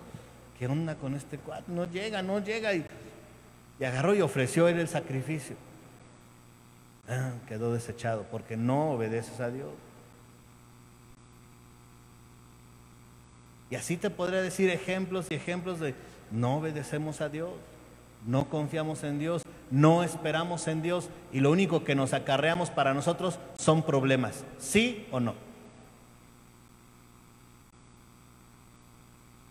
[0.60, 1.72] ¿Qué onda con este cuate?
[1.72, 2.74] No llega, no llega.
[2.74, 2.86] Y,
[3.80, 5.56] y agarró y ofreció él el sacrificio.
[7.08, 9.70] Ah, quedó desechado porque no obedeces a Dios.
[13.70, 15.96] Y así te podría decir ejemplos y ejemplos de
[16.32, 17.52] no obedecemos a Dios,
[18.26, 22.94] no confiamos en Dios, no esperamos en Dios y lo único que nos acarreamos para
[22.94, 25.45] nosotros son problemas, ¿sí o no?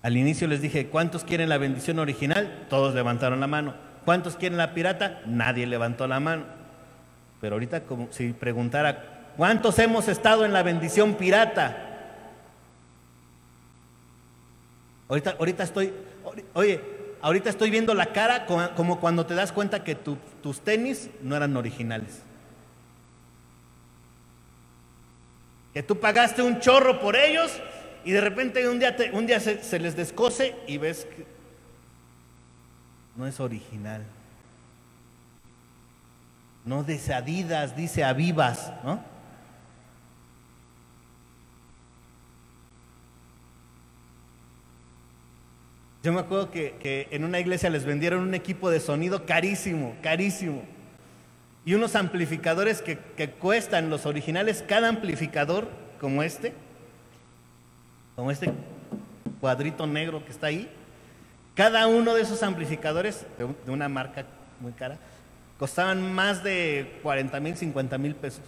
[0.05, 2.67] Al inicio les dije, ¿cuántos quieren la bendición original?
[2.69, 3.73] Todos levantaron la mano.
[4.05, 5.23] ¿Cuántos quieren la pirata?
[5.25, 6.45] Nadie levantó la mano.
[7.41, 11.75] Pero ahorita como si preguntara, ¿cuántos hemos estado en la bendición pirata?
[15.09, 15.95] Ahorita, ahorita estoy,
[16.53, 16.83] oye,
[17.23, 21.57] ahorita estoy viendo la cara como, cuando te das cuenta que tus tenis no eran
[21.57, 22.21] originales.
[25.73, 27.51] Que tú pagaste un chorro por ellos
[28.05, 31.25] y de repente un día, un día se, les descose y ves que
[33.17, 34.05] no es original.
[36.65, 39.03] No dice Adidas, dice Avivas, ¿no?
[46.03, 50.63] Yo me acuerdo que, en una iglesia les vendieron un equipo de sonido carísimo, carísimo.
[51.65, 56.53] Y unos amplificadores que cuestan los originales, cada amplificador como este,
[58.17, 58.53] como este
[59.41, 60.71] cuadrito negro que está ahí,
[61.55, 64.25] cada uno de esos amplificadores de una marca
[64.61, 64.99] muy cara,
[65.59, 68.45] costaban más de 40 mil, 50 mil pesos.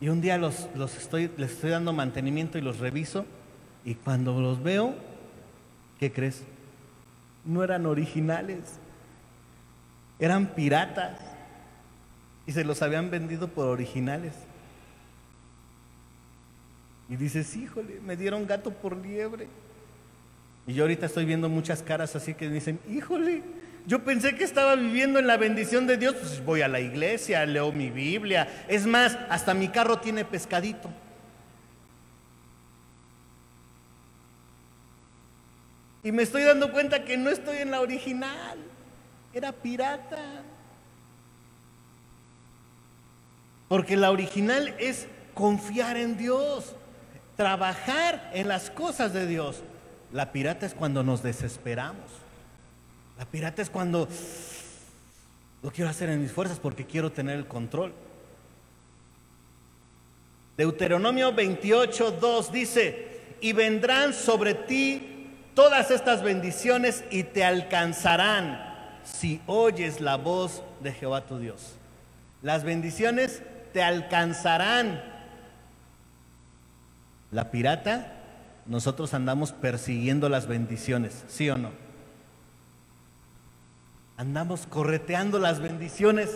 [0.00, 3.24] Y un día los, los estoy, les estoy dando mantenimiento y los reviso.
[3.84, 4.94] Y cuando los veo,
[5.98, 6.42] ¿qué crees?
[7.44, 8.60] No eran originales,
[10.18, 11.18] eran piratas.
[12.46, 14.34] Y se los habían vendido por originales.
[17.08, 19.48] Y dices, híjole, me dieron gato por liebre.
[20.66, 23.42] Y yo ahorita estoy viendo muchas caras así que dicen, híjole,
[23.86, 27.44] yo pensé que estaba viviendo en la bendición de Dios, pues voy a la iglesia,
[27.44, 28.64] leo mi Biblia.
[28.68, 30.90] Es más, hasta mi carro tiene pescadito.
[36.02, 38.58] Y me estoy dando cuenta que no estoy en la original,
[39.34, 40.42] era pirata.
[43.68, 46.74] Porque la original es confiar en Dios,
[47.36, 49.62] trabajar en las cosas de Dios.
[50.12, 52.04] La pirata es cuando nos desesperamos.
[53.18, 54.08] La pirata es cuando
[55.62, 57.92] lo quiero hacer en mis fuerzas porque quiero tener el control.
[60.56, 69.40] Deuteronomio 28, 2 dice, y vendrán sobre ti todas estas bendiciones y te alcanzarán si
[69.46, 71.74] oyes la voz de Jehová tu Dios.
[72.42, 73.42] Las bendiciones
[73.72, 75.13] te alcanzarán.
[77.34, 78.12] La pirata
[78.64, 81.72] nosotros andamos persiguiendo las bendiciones, ¿sí o no?
[84.16, 86.30] Andamos correteando las bendiciones.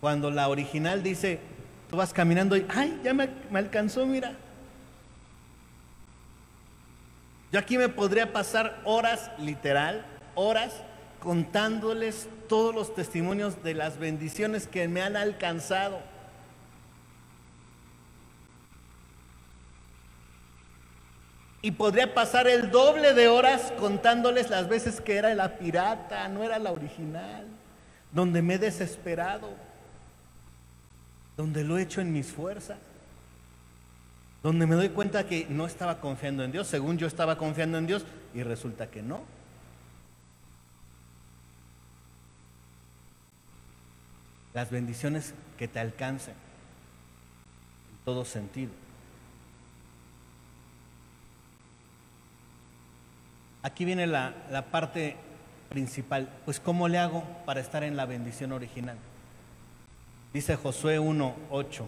[0.00, 1.40] Cuando la original dice,
[1.90, 4.32] tú vas caminando y, ay, ya me, me alcanzó, mira.
[7.52, 10.72] Yo aquí me podría pasar horas, literal, horas,
[11.20, 16.13] contándoles todos los testimonios de las bendiciones que me han alcanzado.
[21.64, 26.44] Y podría pasar el doble de horas contándoles las veces que era la pirata, no
[26.44, 27.46] era la original,
[28.12, 29.48] donde me he desesperado,
[31.38, 32.76] donde lo he hecho en mis fuerzas,
[34.42, 37.86] donde me doy cuenta que no estaba confiando en Dios, según yo estaba confiando en
[37.86, 38.04] Dios,
[38.34, 39.22] y resulta que no.
[44.52, 48.83] Las bendiciones que te alcancen en todo sentido.
[53.64, 54.34] Aquí viene la,
[54.70, 55.16] parte
[55.70, 56.28] principal.
[56.44, 58.98] Pues ¿cómo le hago para estar en la bendición original?
[60.34, 61.84] Dice Josué 1.8.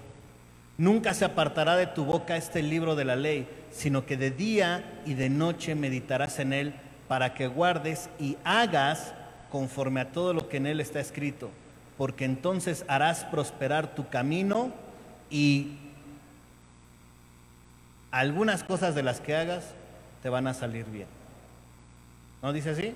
[0.78, 5.02] Nunca se apartará de tu boca este libro de la ley, sino que de día
[5.04, 6.72] y de noche meditarás en él
[7.08, 9.12] para que guardes y hagas
[9.52, 11.50] conforme a todo lo que en él está escrito,
[11.98, 14.72] porque entonces harás prosperar tu camino
[15.28, 15.76] y
[18.10, 19.74] algunas cosas de las que hagas
[20.22, 21.15] te van a salir bien.
[22.42, 22.94] ¿No dice así?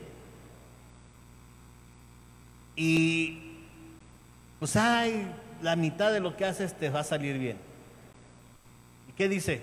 [2.77, 3.39] Y
[4.59, 5.27] pues hay
[5.63, 7.57] la mitad de lo que haces te va a salir bien.
[9.09, 9.63] ¿Y qué dice?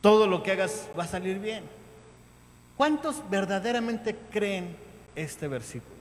[0.00, 1.64] Todo lo que hagas va a salir bien.
[2.76, 4.76] ¿Cuántos verdaderamente creen
[5.14, 5.96] este versículo?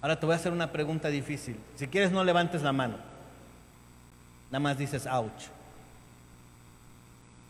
[0.00, 1.56] Ahora te voy a hacer una pregunta difícil.
[1.76, 2.96] Si quieres no levantes la mano.
[4.50, 5.44] Nada más dices, ouch.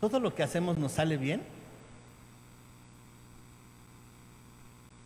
[0.03, 1.41] ¿Todo lo que hacemos nos sale bien?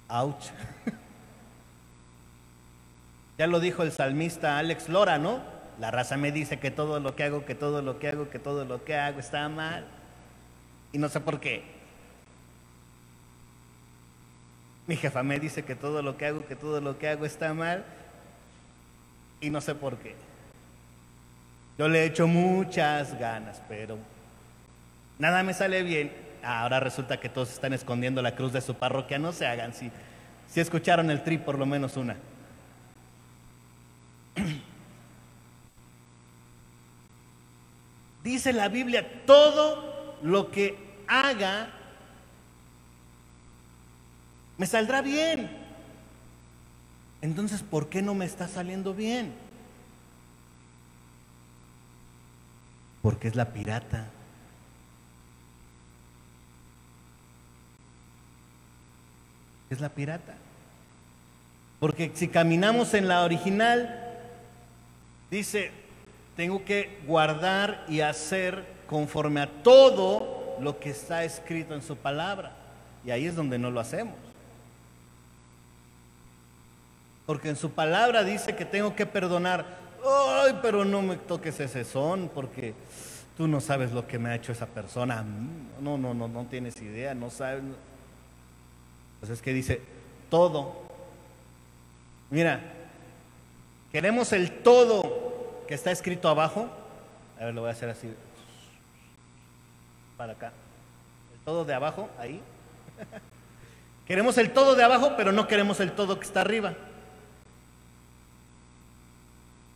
[0.09, 0.45] Ouch.
[3.37, 5.39] ya lo dijo el salmista Alex Lora, ¿no?
[5.79, 8.39] La raza me dice que todo lo que hago, que todo lo que hago, que
[8.39, 9.85] todo lo que hago está mal.
[10.91, 11.63] Y no sé por qué.
[14.87, 17.53] Mi jefa me dice que todo lo que hago, que todo lo que hago está
[17.53, 17.85] mal.
[19.41, 20.15] Y no sé por qué.
[21.77, 24.16] Yo le he hecho muchas ganas, pero
[25.19, 26.11] nada me sale bien.
[26.43, 29.19] Ahora resulta que todos están escondiendo la cruz de su parroquia.
[29.19, 29.91] No se hagan, si,
[30.47, 32.15] si escucharon el tri, por lo menos una.
[38.23, 41.69] Dice la Biblia, todo lo que haga
[44.57, 45.49] me saldrá bien.
[47.21, 49.33] Entonces, ¿por qué no me está saliendo bien?
[53.01, 54.07] Porque es la pirata.
[59.69, 60.35] Es la pirata.
[61.79, 64.03] Porque si caminamos en la original,
[65.29, 65.71] dice,
[66.35, 72.53] tengo que guardar y hacer conforme a todo lo que está escrito en su palabra.
[73.05, 74.15] Y ahí es donde no lo hacemos.
[77.25, 79.65] Porque en su palabra dice que tengo que perdonar.
[80.03, 82.73] Ay, pero no me toques ese son porque
[83.35, 85.23] tú no sabes lo que me ha hecho esa persona.
[85.81, 87.63] No, no, no, no tienes idea, no sabes.
[89.19, 89.81] Pues es que dice
[90.29, 90.75] todo.
[92.29, 92.61] Mira,
[93.91, 96.67] queremos el todo que está escrito abajo.
[97.39, 98.13] A ver, lo voy a hacer así.
[100.17, 100.51] Para acá.
[101.33, 102.41] El todo de abajo, ahí.
[104.07, 106.73] queremos el todo de abajo, pero no queremos el todo que está arriba.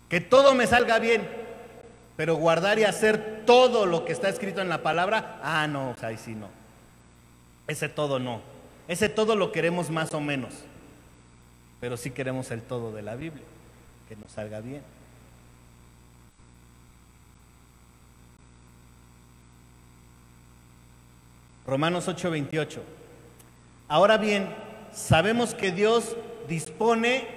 [0.10, 1.28] Que todo me salga bien,
[2.18, 6.18] pero guardar y hacer todo lo que está escrito en la palabra, ah, no, ahí
[6.18, 6.50] sí no.
[7.68, 8.51] Ese todo no.
[8.92, 10.52] Ese todo lo queremos más o menos,
[11.80, 13.46] pero sí queremos el todo de la Biblia,
[14.10, 14.82] que nos salga bien.
[21.66, 22.82] Romanos 8:28.
[23.88, 24.54] Ahora bien,
[24.92, 26.18] sabemos que Dios
[26.50, 27.30] dispone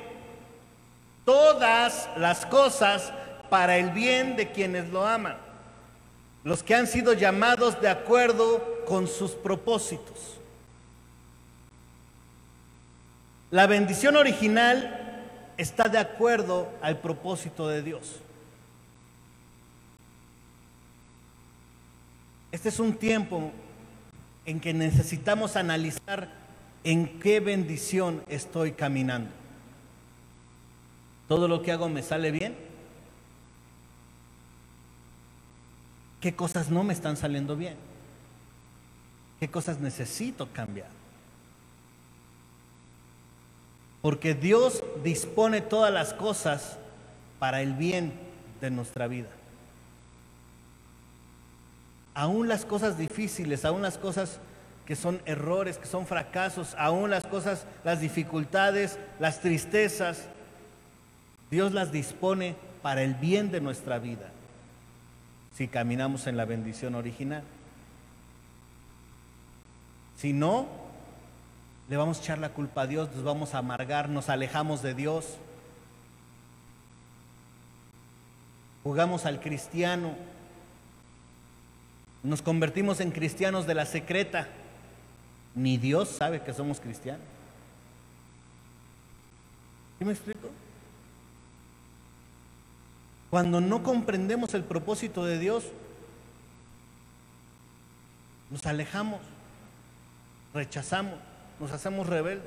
[1.25, 3.13] todas las cosas
[3.49, 5.37] para el bien de quienes lo aman,
[6.43, 10.34] los que han sido llamados de acuerdo con sus propósitos.
[13.55, 15.23] La bendición original
[15.57, 18.17] está de acuerdo al propósito de Dios.
[22.51, 23.53] Este es un tiempo
[24.45, 26.31] en que necesitamos analizar
[26.83, 29.31] en qué bendición estoy caminando.
[31.29, 32.57] ¿Todo lo que hago me sale bien?
[36.21, 37.77] ¿Qué cosas no me están saliendo bien?
[39.39, 41.04] ¿Qué cosas necesito cambiar?
[44.05, 46.77] Porque Dios dispone todas las cosas
[47.41, 48.13] para el bien
[48.61, 49.31] de nuestra vida
[52.15, 54.39] aún las cosas difíciles, aún las cosas
[54.87, 60.23] que son errores, que son fracasos, aún las cosas, las dificultades, las tristezas,
[61.51, 64.31] Dios las dispone para el bien de nuestra vida,
[65.57, 67.43] si caminamos en la bendición original.
[70.19, 70.69] Si no,
[71.89, 74.95] le vamos a echar la culpa a Dios, nos vamos a amargar, nos alejamos de
[74.95, 75.37] Dios.
[78.83, 80.15] Jugamos al cristiano,
[82.23, 84.49] nos convertimos en cristianos de la secreta.
[85.55, 87.27] Ni Dios sabe que somos cristianos.
[89.99, 90.49] ¿Sí me explico?
[93.31, 95.65] Cuando no comprendemos el propósito de Dios,
[98.51, 99.21] nos alejamos,
[100.53, 101.19] rechazamos,
[101.65, 102.47] nos hacemos rebeldes.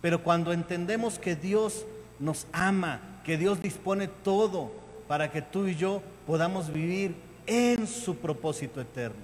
[0.00, 1.84] Pero cuando entendemos que Dios
[2.20, 4.70] nos ama, que Dios dispone todo
[5.08, 7.16] para que tú y yo podamos vivir
[7.46, 9.20] en su propósito eterno.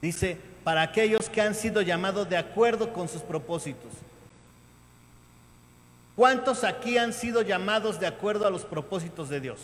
[0.00, 3.90] Dice, para aquellos que han sido llamados de acuerdo con sus propósitos.
[6.14, 9.58] ¿Cuántos aquí han sido llamados de acuerdo a los propósitos de Dios?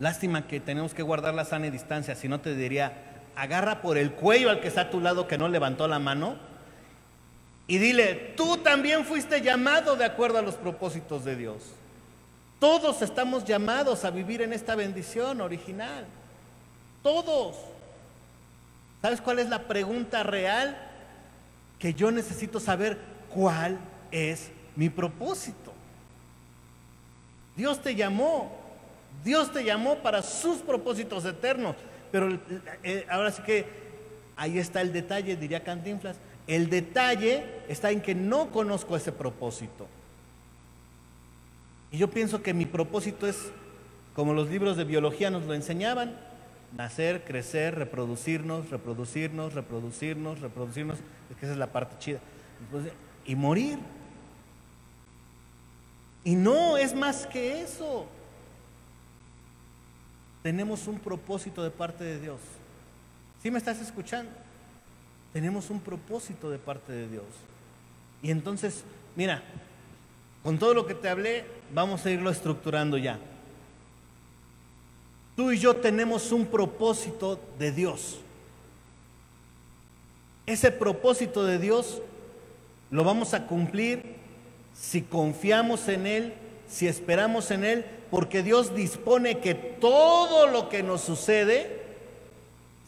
[0.00, 2.94] Lástima que tenemos que guardar la sana distancia, si no te diría,
[3.36, 6.36] agarra por el cuello al que está a tu lado que no levantó la mano
[7.70, 11.62] y dile, tú también fuiste llamado de acuerdo a los propósitos de Dios.
[12.58, 16.04] Todos estamos llamados a vivir en esta bendición original.
[17.00, 17.56] Todos.
[19.00, 20.76] ¿Sabes cuál es la pregunta real?
[21.78, 22.98] Que yo necesito saber
[23.32, 23.78] cuál
[24.10, 25.72] es mi propósito.
[27.54, 28.59] Dios te llamó.
[29.24, 31.76] Dios te llamó para sus propósitos eternos.
[32.10, 32.38] Pero
[32.82, 33.66] eh, ahora sí que
[34.36, 36.16] ahí está el detalle, diría Cantinflas.
[36.46, 39.86] El detalle está en que no conozco ese propósito.
[41.92, 43.36] Y yo pienso que mi propósito es,
[44.14, 46.16] como los libros de biología nos lo enseñaban,
[46.76, 50.98] nacer, crecer, reproducirnos, reproducirnos, reproducirnos, reproducirnos,
[51.30, 52.18] es que esa es la parte chida,
[53.26, 53.78] y morir.
[56.24, 58.06] Y no es más que eso.
[60.42, 62.40] Tenemos un propósito de parte de Dios.
[63.42, 64.30] ¿Sí me estás escuchando?
[65.32, 67.24] Tenemos un propósito de parte de Dios.
[68.22, 68.84] Y entonces,
[69.16, 69.42] mira,
[70.42, 73.18] con todo lo que te hablé, vamos a irlo estructurando ya.
[75.36, 78.18] Tú y yo tenemos un propósito de Dios.
[80.46, 82.02] Ese propósito de Dios
[82.90, 84.16] lo vamos a cumplir
[84.74, 86.34] si confiamos en Él,
[86.68, 91.80] si esperamos en Él, porque Dios dispone que todo lo que nos sucede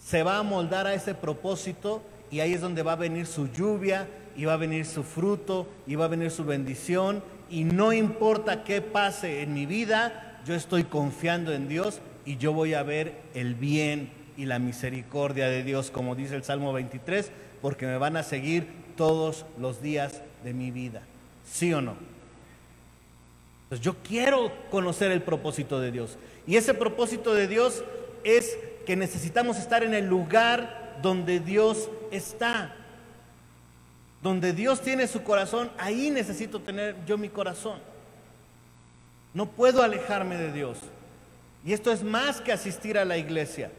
[0.04, 3.48] se va a moldar a ese propósito y ahí es donde va a venir su
[3.48, 7.92] lluvia y va a venir su fruto y va a venir su bendición y no
[7.92, 12.82] importa qué pase en mi vida, yo estoy confiando en Dios y yo voy a
[12.82, 17.98] ver el bien y la misericordia de Dios, como dice el Salmo 23, porque me
[17.98, 18.66] van a seguir
[18.96, 21.02] todos los días de mi vida.
[21.44, 21.94] ¿Sí o no?
[23.80, 26.18] Yo quiero conocer el propósito de Dios.
[26.46, 27.82] Y ese propósito de Dios
[28.24, 32.74] es que necesitamos estar en el lugar donde Dios está.
[34.22, 37.78] Donde Dios tiene su corazón, ahí necesito tener yo mi corazón.
[39.34, 40.78] No puedo alejarme de Dios.
[41.64, 43.70] Y esto es más que asistir a la iglesia.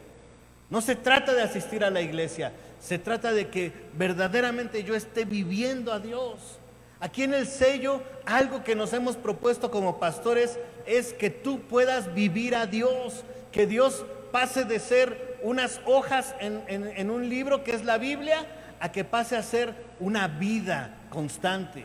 [0.69, 5.23] No se trata de asistir a la iglesia, se trata de que verdaderamente yo esté
[5.23, 6.57] viviendo a Dios.
[7.03, 12.13] Aquí en el sello, algo que nos hemos propuesto como pastores es que tú puedas
[12.13, 17.83] vivir a Dios, que Dios pase de ser unas hojas en, un libro que es
[17.83, 18.47] la Biblia
[18.79, 21.83] a que pase a ser una vida constante,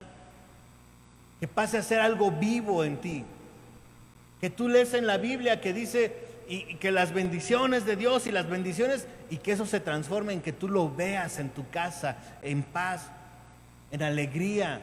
[1.41, 3.25] que pase a ser algo vivo en ti.
[4.41, 6.15] Que tú lees en la Biblia que dice
[6.49, 10.43] y, que las bendiciones de Dios y las bendiciones y que eso se transforme en
[10.43, 13.11] que tú lo veas en tu casa, en paz,
[13.91, 14.81] en alegría,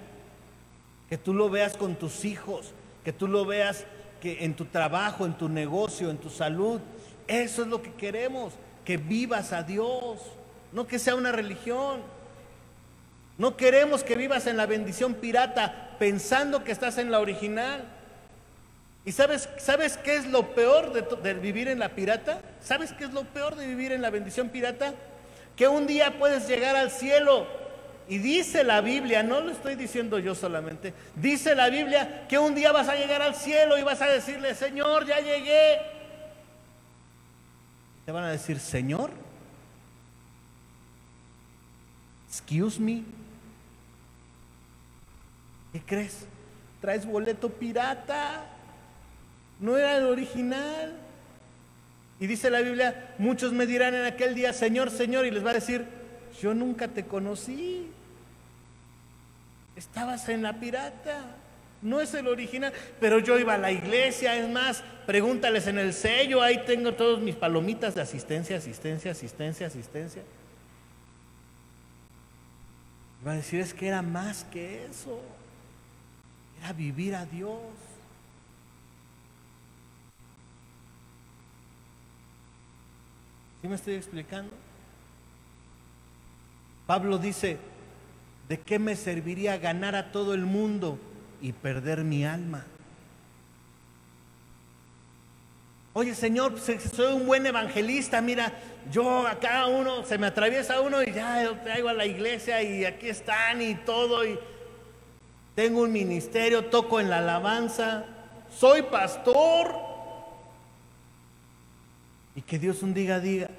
[1.15, 2.73] que tú lo veas con tus hijos,
[3.05, 3.85] que tú lo veas
[4.19, 6.81] que en tu trabajo, en tu negocio, en tu salud,
[7.25, 8.51] eso es lo que queremos,
[8.83, 10.19] que vivas a Dios,
[10.73, 12.01] no que sea una religión.
[13.37, 17.85] No queremos que vivas en la bendición pirata pensando que estás en la original.
[19.05, 22.41] ¿Y sabes, sabes qué es lo peor de, de, vivir en la pirata?
[22.61, 24.93] ¿Sabes qué es lo peor de vivir en la bendición pirata?
[25.55, 27.47] Que un día puedes llegar al cielo.
[28.07, 32.53] Y dice la Biblia, no lo estoy diciendo yo solamente, dice la Biblia que un
[32.53, 35.79] día vas a llegar al cielo y vas a decirle, Señor, ya llegué,
[38.05, 39.09] te van a decir, Señor,
[42.29, 43.01] excuse me,
[45.73, 46.25] ¿qué crees?
[46.79, 48.45] Traes boleto pirata,
[49.59, 50.93] no era el original.
[52.19, 55.49] Y dice la Biblia, muchos me dirán en aquel día, Señor, Señor, y les va
[55.49, 55.85] a decir,
[56.39, 57.91] yo nunca te conocí.
[59.75, 61.35] Estabas en la pirata.
[61.81, 65.93] No es el original, pero yo iba a la iglesia, es más, pregúntales en el
[65.93, 70.23] sello, ahí tengo todos mis palomitas de asistencia, asistencia, asistencia, asistencia.
[73.25, 75.21] Va a decir, es que era más que eso,
[76.59, 77.59] era vivir a Dios.
[83.61, 84.53] ¿Sí me estoy explicando?
[86.87, 87.57] Pablo dice,
[88.47, 90.99] ¿de qué me serviría ganar a todo el mundo
[91.41, 92.65] y perder mi alma?
[95.93, 98.51] Oye, Señor, soy un buen evangelista, mira,
[98.91, 102.83] yo acá uno, se me atraviesa uno y ya lo traigo a la iglesia y
[102.83, 104.37] aquí están y todo, y
[105.55, 108.03] tengo un ministerio, toco en la alabanza,
[108.53, 109.73] soy pastor.
[112.35, 113.49] Y que Dios un día diga,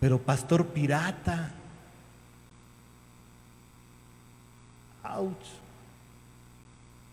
[0.00, 1.50] pero pastor pirata.
[5.04, 5.46] Ouch.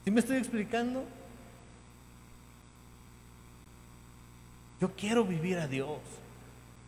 [0.03, 1.03] ¿Sí me estoy explicando?
[4.79, 5.99] Yo quiero vivir a Dios.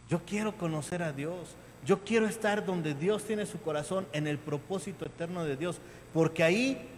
[0.10, 1.56] Yo quiero conocer a Dios.
[1.86, 5.80] Yo quiero estar donde Dios tiene su corazón, en el propósito eterno de Dios.
[6.14, 6.90] Porque ahí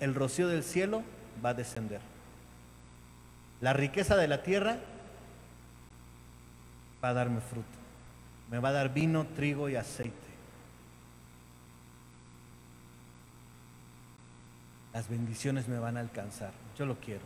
[0.00, 1.02] el rocío del cielo
[1.44, 2.00] va a descender.
[3.60, 4.78] La riqueza de la tierra
[7.04, 7.68] va a darme fruto.
[8.50, 10.29] Me va a dar vino, trigo y aceite.
[15.00, 16.52] Las bendiciones me van a alcanzar.
[16.78, 17.22] Yo lo quiero.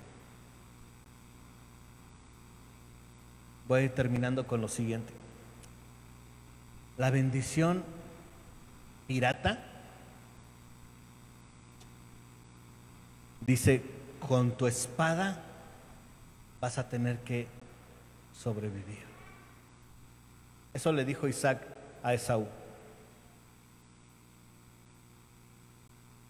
[3.66, 5.12] Voy terminando con lo siguiente.
[6.98, 7.82] La bendición
[9.08, 9.58] pirata
[13.40, 13.82] dice,
[14.20, 15.42] con tu espada
[16.60, 17.48] vas a tener que
[18.38, 19.02] sobrevivir.
[20.72, 21.60] Eso le dijo Isaac
[22.04, 22.46] a Esaú.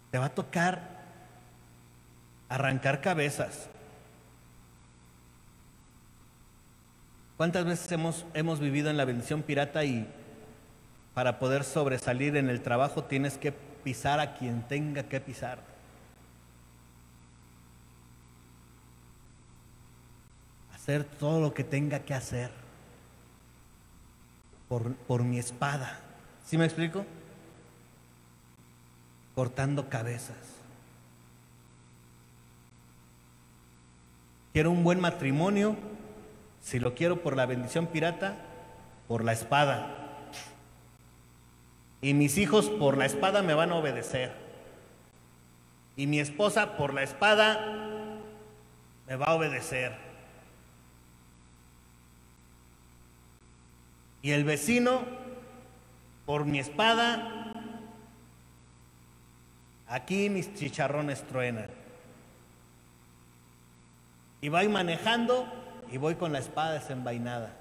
[0.09, 0.94] Te va a tocar
[2.55, 3.69] arrancar cabezas,
[7.37, 10.07] ¿Cuántas veces hemos, hemos vivido en la bendición pirata y
[11.13, 15.59] para poder sobresalir en el trabajo tienes que pisar a quien tenga que pisar?
[20.73, 22.51] Hacer todo lo que tenga que hacer
[24.69, 25.99] por, por mi espada.
[26.45, 27.05] ¿Sí me explico?
[29.33, 30.54] Cortando cabezas.
[34.55, 35.75] Quiero un buen matrimonio,
[36.61, 38.37] si lo quiero por la bendición pirata,
[39.05, 40.21] por la espada.
[41.99, 44.31] Y mis hijos por la espada me van a obedecer.
[45.97, 48.21] Y mi esposa por la espada
[49.05, 49.91] me va a obedecer.
[54.21, 55.01] Y el vecino
[56.25, 57.51] por mi espada,
[59.89, 61.84] aquí mis chicharrones truenan.
[64.41, 65.47] Y va manejando
[65.91, 67.53] y voy con la espada desenvainada.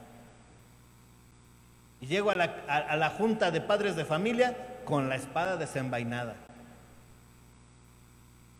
[2.00, 6.36] Y llego a la, junta de padres de familia con la espada desenvainada.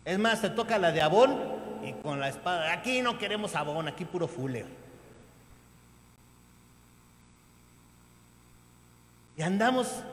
[0.03, 1.37] Es más, se toca la de Abón
[1.83, 2.71] y con la espada.
[2.73, 4.65] Aquí no queremos Abón, aquí puro Fuller.
[9.37, 10.03] Y andamos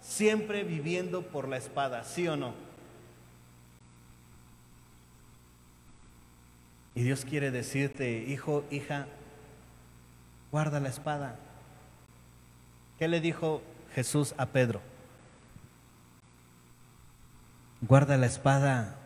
[0.00, 2.69] siempre viviendo por la espada, ¿sí o no?
[7.00, 9.06] Y Dios quiere decirte, hijo, hija,
[10.52, 11.36] guarda la espada.
[12.98, 13.62] ¿Qué le dijo
[13.94, 14.82] Jesús a Pedro?
[17.80, 18.98] Guarda la espada.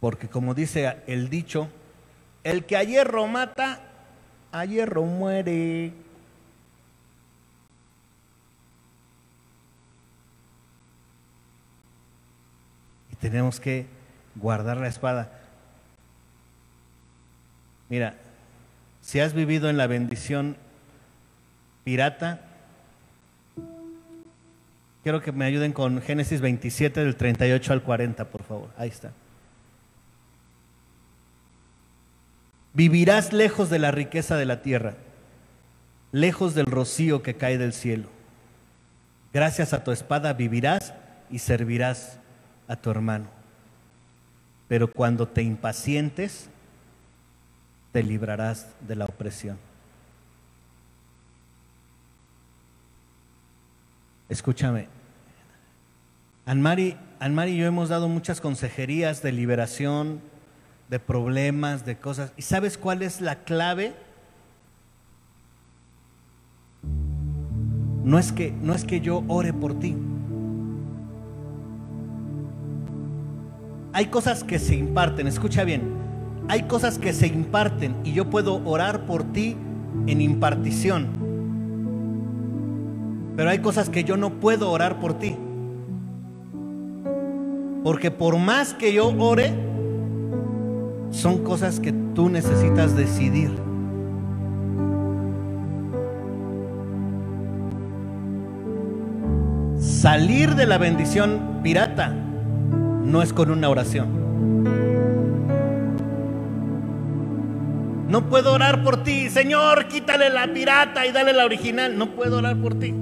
[0.00, 1.68] Porque como dice el dicho,
[2.42, 3.82] el que a hierro mata,
[4.50, 5.92] a hierro muere.
[13.22, 13.86] Tenemos que
[14.34, 15.30] guardar la espada.
[17.88, 18.16] Mira,
[19.00, 20.56] si has vivido en la bendición
[21.84, 22.40] pirata,
[25.04, 28.70] quiero que me ayuden con Génesis 27 del 38 al 40, por favor.
[28.76, 29.12] Ahí está.
[32.74, 34.94] Vivirás lejos de la riqueza de la tierra,
[36.10, 38.08] lejos del rocío que cae del cielo.
[39.32, 40.92] Gracias a tu espada vivirás
[41.30, 42.18] y servirás
[42.72, 43.26] a tu hermano.
[44.66, 46.48] Pero cuando te impacientes,
[47.92, 49.58] te librarás de la opresión.
[54.30, 54.88] Escúchame,
[56.46, 60.22] Anmari, Anmari y yo hemos dado muchas consejerías de liberación,
[60.88, 62.32] de problemas, de cosas.
[62.38, 63.94] ¿Y sabes cuál es la clave?
[68.04, 69.94] No es que, no es que yo ore por ti.
[73.92, 75.82] Hay cosas que se imparten, escucha bien,
[76.48, 79.56] hay cosas que se imparten y yo puedo orar por ti
[80.06, 81.08] en impartición.
[83.36, 85.36] Pero hay cosas que yo no puedo orar por ti.
[87.84, 89.52] Porque por más que yo ore,
[91.10, 93.50] son cosas que tú necesitas decidir.
[99.78, 102.21] Salir de la bendición pirata
[103.04, 104.22] no es con una oración.
[108.08, 111.96] No puedo orar por ti, Señor, quítale la pirata y dale la original.
[111.96, 112.94] No puedo orar por ti.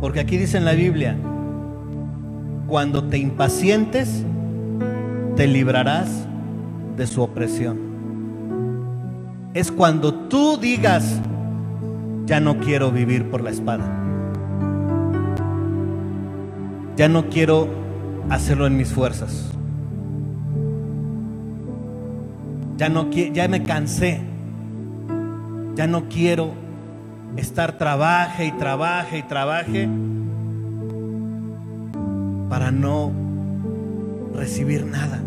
[0.00, 1.16] Porque aquí dice en la Biblia,
[2.68, 4.24] cuando te impacientes,
[5.34, 6.28] te librarás
[6.96, 7.78] de su opresión.
[9.52, 11.20] Es cuando tú digas,
[12.26, 13.84] ya no quiero vivir por la espada.
[16.96, 17.68] Ya no quiero
[18.30, 19.50] hacerlo en mis fuerzas.
[22.76, 24.20] Ya no ya me cansé.
[25.74, 26.54] Ya no quiero
[27.36, 29.88] estar trabaje y trabaje y trabaje
[32.48, 33.10] para no
[34.34, 35.20] recibir nada.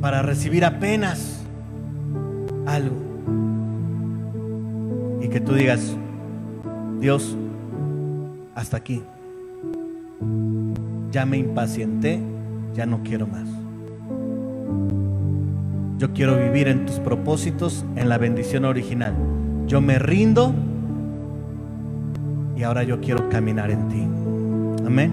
[0.00, 1.44] Para recibir apenas
[2.66, 3.11] algo.
[5.32, 5.96] Que tú digas,
[7.00, 7.36] Dios,
[8.54, 9.02] hasta aquí
[11.12, 12.20] ya me impacienté,
[12.74, 13.46] ya no quiero más.
[15.98, 19.14] Yo quiero vivir en tus propósitos, en la bendición original.
[19.68, 20.52] Yo me rindo
[22.56, 24.02] y ahora yo quiero caminar en ti.
[24.86, 25.12] Amén.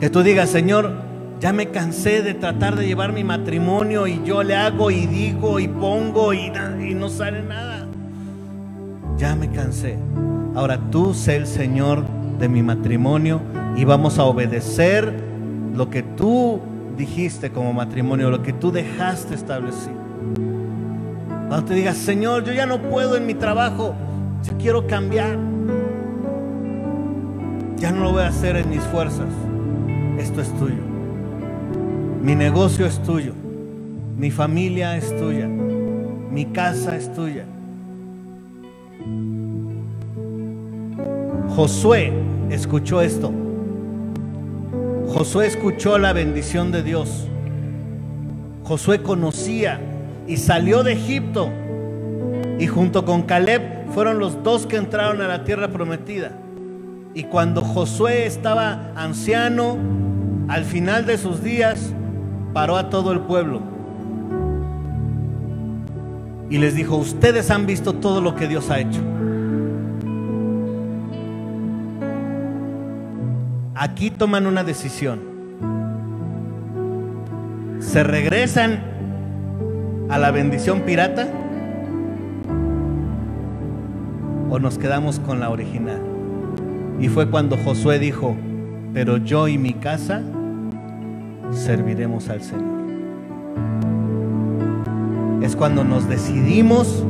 [0.00, 0.92] Que tú digas, Señor,
[1.40, 5.60] ya me cansé de tratar de llevar mi matrimonio y yo le hago y digo
[5.60, 7.86] y pongo y, y no sale nada.
[9.18, 9.98] Ya me cansé.
[10.54, 12.04] Ahora tú sé el Señor
[12.38, 13.40] de mi matrimonio
[13.76, 15.12] y vamos a obedecer
[15.74, 16.60] lo que tú
[16.96, 19.96] dijiste como matrimonio, lo que tú dejaste establecido.
[21.48, 23.94] Cuando te digas, Señor, yo ya no puedo en mi trabajo,
[24.42, 25.38] yo quiero cambiar.
[27.76, 29.28] Ya no lo voy a hacer en mis fuerzas.
[30.18, 30.95] Esto es tuyo.
[32.26, 33.34] Mi negocio es tuyo.
[34.18, 35.46] Mi familia es tuya.
[35.46, 37.44] Mi casa es tuya.
[41.54, 42.12] Josué
[42.50, 43.32] escuchó esto.
[45.06, 47.28] Josué escuchó la bendición de Dios.
[48.64, 49.78] Josué conocía
[50.26, 51.48] y salió de Egipto.
[52.58, 56.32] Y junto con Caleb fueron los dos que entraron a la tierra prometida.
[57.14, 59.76] Y cuando Josué estaba anciano,
[60.48, 61.94] al final de sus días,
[62.56, 63.60] paró a todo el pueblo.
[66.48, 69.02] Y les dijo, ustedes han visto todo lo que Dios ha hecho.
[73.74, 75.20] aquí toman una decisión.
[77.78, 78.80] ¿Se regresan
[80.08, 81.28] a la bendición pirata?
[84.48, 86.00] ¿O nos quedamos con la original?
[87.00, 88.34] Y fue cuando Josué dijo,
[88.94, 90.22] pero yo y mi casa
[91.52, 92.76] serviremos al Señor.
[95.42, 97.04] Es cuando nos decidimos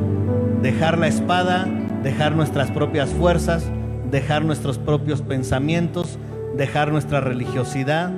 [0.63, 1.67] dejar la espada,
[2.03, 3.65] dejar nuestras propias fuerzas,
[4.11, 6.19] dejar nuestros propios pensamientos,
[6.57, 8.11] dejar nuestra religiosidad,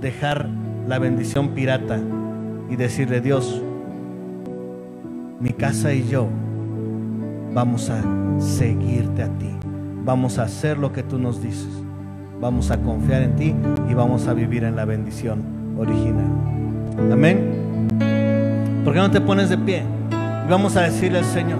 [0.00, 0.48] dejar
[0.88, 2.00] la bendición pirata
[2.70, 3.62] y decirle, Dios,
[5.40, 6.28] mi casa y yo
[7.52, 8.02] vamos a
[8.40, 9.50] seguirte a ti,
[10.04, 11.83] vamos a hacer lo que tú nos dices,
[12.44, 13.54] vamos a confiar en ti
[13.88, 15.42] y vamos a vivir en la bendición
[15.78, 16.26] original.
[17.10, 17.88] Amén.
[18.84, 19.82] ¿Por qué no te pones de pie?
[20.46, 21.58] Y vamos a decirle al Señor,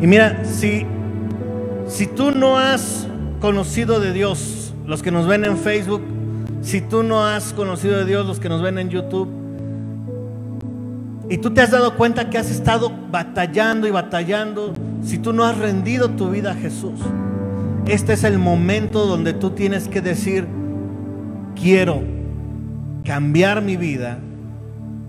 [0.00, 0.86] Y mira, si,
[1.88, 3.08] si tú no has
[3.40, 6.02] conocido de Dios, los que nos ven en Facebook,
[6.60, 9.45] si tú no has conocido de Dios, los que nos ven en YouTube,
[11.28, 15.44] y tú te has dado cuenta que has estado batallando y batallando, si tú no
[15.44, 17.00] has rendido tu vida a Jesús,
[17.86, 20.46] este es el momento donde tú tienes que decir,
[21.60, 22.02] quiero
[23.04, 24.18] cambiar mi vida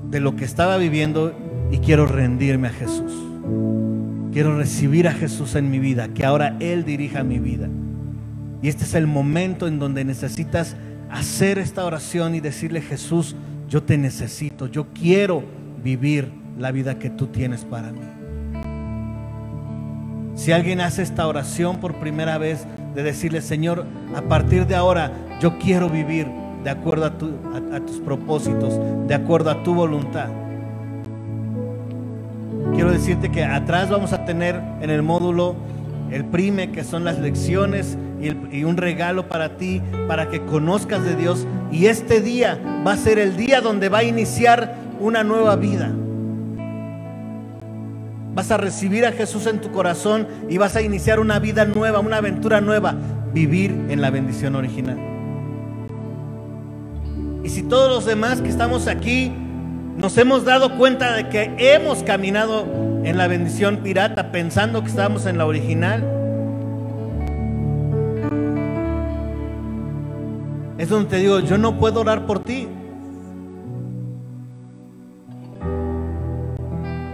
[0.10, 1.34] de lo que estaba viviendo
[1.72, 3.12] y quiero rendirme a Jesús.
[4.32, 7.68] Quiero recibir a Jesús en mi vida, que ahora Él dirija mi vida.
[8.62, 10.76] Y este es el momento en donde necesitas
[11.10, 13.36] hacer esta oración y decirle, Jesús,
[13.70, 15.44] yo te necesito, yo quiero
[15.84, 18.02] vivir la vida que tú tienes para mí.
[20.36, 25.12] Si alguien hace esta oración por primera vez, de decirle, Señor, a partir de ahora
[25.40, 26.28] yo quiero vivir
[26.64, 30.30] de acuerdo a, tus propósitos, de acuerdo a tu voluntad
[32.78, 35.56] quiero decirte que atrás vamos a tener en el módulo
[36.12, 41.16] el prime, que son las lecciones y, un regalo para ti, para que conozcas de
[41.16, 41.46] Dios.
[41.72, 45.92] Y este día va a ser el día donde va a iniciar una nueva vida.
[48.34, 52.00] Vas a recibir a Jesús en tu corazón y vas a iniciar una vida nueva,
[52.00, 52.96] una aventura nueva,
[53.34, 54.98] vivir en la bendición original.
[57.44, 59.32] Y si todos los demás que estamos aquí
[59.98, 62.66] nos hemos dado cuenta de que hemos caminado
[63.04, 66.04] en la bendición pirata pensando que estábamos en la original,
[70.78, 72.68] es donde te digo, yo no puedo orar por ti.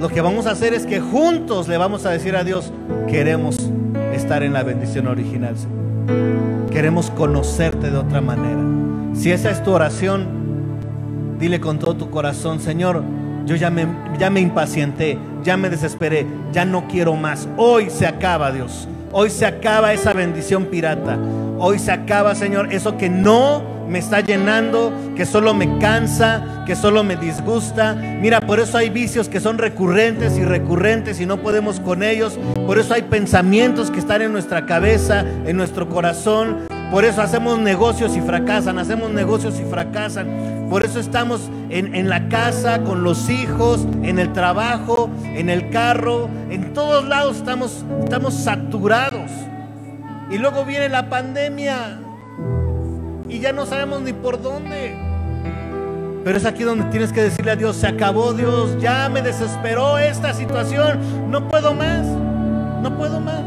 [0.04, 2.74] Lo que vamos a hacer es que juntos le vamos a decir a Dios,
[3.08, 3.72] queremos
[4.14, 5.56] estar en la bendición original.
[6.70, 8.60] Queremos conocerte de otra manera.
[9.16, 10.28] Si esa es tu oración,
[11.39, 13.01] dile con todo tu corazón, Señor,
[13.45, 13.88] yo ya me,
[14.20, 17.47] ya me impacienté, ya me desesperé, ya no quiero más.
[17.56, 18.89] Hoy se acaba, Dios.
[19.14, 21.18] Hoy se acaba esa bendición pirata.
[21.60, 23.64] Hoy se acaba, Señor, eso que no
[23.94, 27.94] me está llenando, que solo me cansa, que solo me disgusta.
[27.94, 32.39] Mira, por eso hay vicios que son recurrentes y recurrentes y no podemos con ellos.
[32.66, 36.62] Por eso hay pensamientos que están en nuestra cabeza, en nuestro corazón.
[36.89, 40.66] Por eso hacemos negocios y fracasan, hacemos negocios y fracasan.
[40.72, 46.32] Por eso estamos en, la casa, con los hijos, en el trabajo, en el carro.
[46.50, 49.30] En todos lados estamos, estamos saturados.
[50.32, 52.00] Y luego viene la pandemia
[53.34, 54.96] y ya no sabemos ni por dónde.
[56.24, 59.98] Pero es aquí donde tienes que decirle a Dios, se acabó Dios, ya me desesperó
[59.98, 61.00] esta situación,
[61.32, 63.42] no puedo más, no puedo más.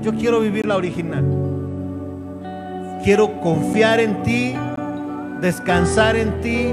[0.00, 1.24] Yo quiero vivir la original.
[3.02, 4.54] Quiero confiar en ti,
[5.40, 6.72] descansar en ti,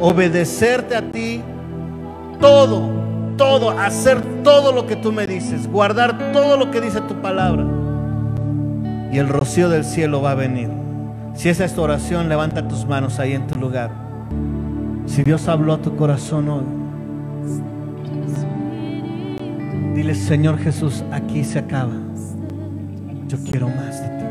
[0.00, 1.40] obedecerte a ti,
[2.40, 2.90] todo,
[3.38, 7.64] todo, hacer todo lo que tú me dices, guardar todo lo que dice tu palabra
[9.12, 10.70] y el rocío del cielo va a venir.
[11.34, 13.90] Si esa es tu oración, levanta tus manos ahí en tu lugar.
[15.06, 16.64] Si Dios habló a tu corazón hoy,
[19.94, 21.92] dile, Señor Jesús, aquí se acaba.
[23.28, 24.24] Yo quiero más de ti.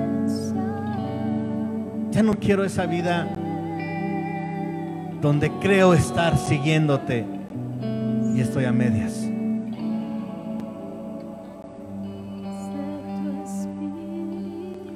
[2.12, 3.28] Ya no quiero esa vida
[5.22, 7.26] donde creo estar siguiéndote
[8.36, 9.21] y estoy a medias.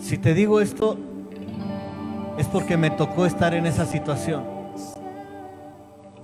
[0.05, 0.99] Si te digo esto,
[2.37, 4.43] es porque me tocó estar en esa situación.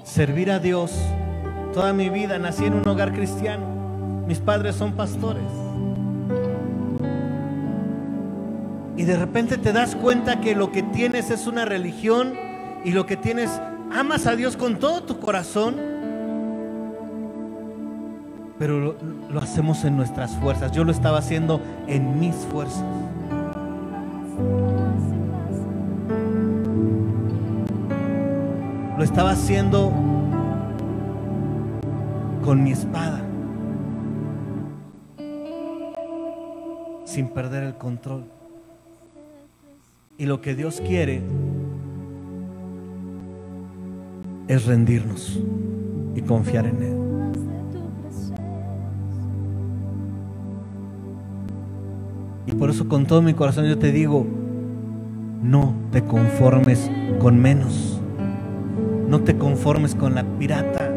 [0.04, 0.94] Servir a Dios
[1.74, 2.38] toda mi vida.
[2.38, 3.66] Nací en un hogar cristiano.
[4.28, 5.42] Mis padres son pastores.
[8.98, 12.36] Y de repente te das cuenta que lo que tienes es una religión
[12.86, 13.50] y lo que tienes,
[13.92, 15.78] amas a Dios con todo tu corazón,
[18.60, 18.96] pero lo,
[19.28, 20.72] lo hacemos en nuestras fuerzas.
[20.72, 22.86] Yo lo estaba haciendo en mis fuerzas.
[28.98, 29.92] Lo estaba haciendo
[32.44, 33.22] con mi espada,
[37.06, 38.26] sin perder el control.
[40.18, 41.24] Y lo que Dios quiere
[44.48, 45.40] es rendirnos
[46.14, 47.01] y confiar en Él.
[52.48, 54.26] Y por eso con todo mi corazón yo te digo,
[55.42, 56.90] no te conformes
[57.20, 58.00] con menos.
[59.08, 60.92] No te conformes con la pirata.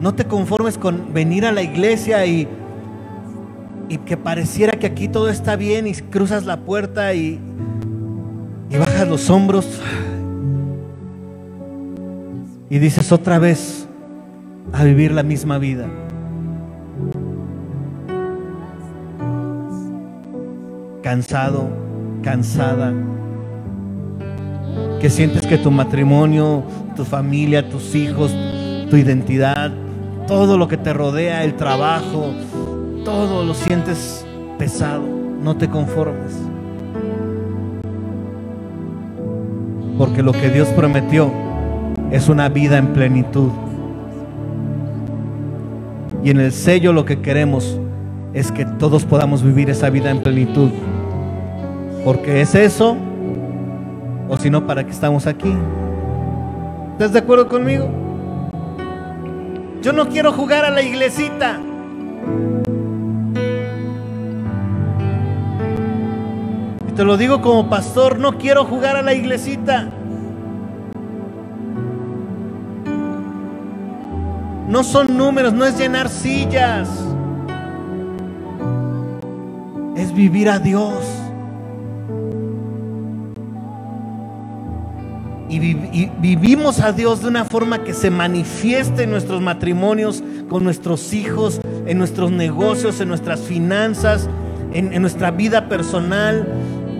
[0.00, 2.46] No te conformes con venir a la iglesia y,
[3.88, 7.40] y que pareciera que aquí todo está bien y cruzas la puerta y,
[8.70, 9.80] y bajas los hombros
[12.68, 13.86] y dices otra vez
[14.72, 15.86] a vivir la misma vida.
[21.06, 21.68] Cansado,
[22.20, 22.92] cansada,
[25.00, 26.64] que sientes que tu matrimonio,
[26.96, 28.34] tu familia, tus hijos,
[28.90, 29.70] tu identidad,
[30.26, 32.32] todo lo que te rodea, el trabajo,
[33.04, 34.26] todo lo sientes
[34.58, 35.04] pesado.
[35.40, 36.32] No te conformes.
[39.98, 41.30] Porque lo que Dios prometió
[42.10, 43.50] es una vida en plenitud.
[46.24, 47.78] Y en el sello lo que queremos
[48.34, 50.70] es que todos podamos vivir esa vida en plenitud.
[52.06, 52.96] Porque es eso
[54.28, 55.52] o si no, ¿para qué estamos aquí?
[56.92, 57.88] ¿Estás de acuerdo conmigo?
[59.82, 61.58] Yo no quiero jugar a la iglesita.
[66.88, 69.88] Y te lo digo como pastor, no quiero jugar a la iglesita.
[74.68, 76.88] No son números, no es llenar sillas.
[79.96, 81.25] Es vivir a Dios.
[85.62, 91.12] Y, vivimos a Dios de una forma que se manifieste en nuestros matrimonios, con nuestros
[91.12, 94.28] hijos, en nuestros negocios, en nuestras finanzas,
[94.72, 96.46] en, nuestra vida personal,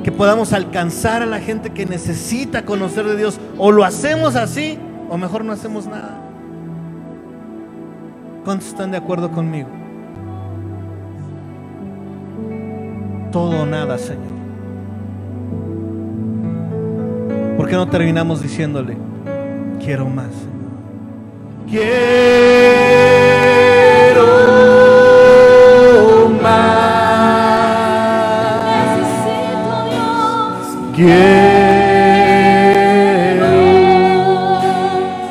[0.02, 3.38] que podamos alcanzar a la gente que necesita conocer de Dios.
[3.58, 4.78] O lo hacemos así,
[5.08, 6.22] o mejor no hacemos nada.
[8.44, 9.68] ¿Cuántos están de acuerdo conmigo?
[13.32, 14.35] Todo o nada, Señor.
[17.66, 18.96] ¿Por qué no terminamos diciéndole,
[19.84, 20.30] quiero más?
[21.68, 21.82] Quiero
[26.40, 27.26] más.
[28.94, 30.94] Necesito Dios.
[30.94, 31.26] Quiero.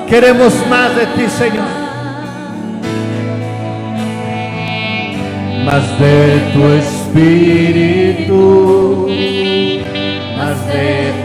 [0.10, 1.70] Queremos más de ti, Señor.
[5.64, 8.28] Más de tu espíritu,
[10.38, 11.25] más de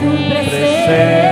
[0.90, 1.29] tu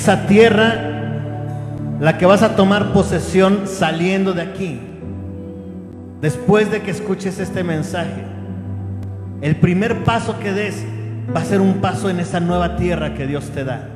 [0.00, 0.76] Esa tierra,
[2.00, 4.80] la que vas a tomar posesión saliendo de aquí,
[6.22, 8.24] después de que escuches este mensaje,
[9.42, 10.86] el primer paso que des
[11.36, 13.90] va a ser un paso en esa nueva tierra que Dios te da.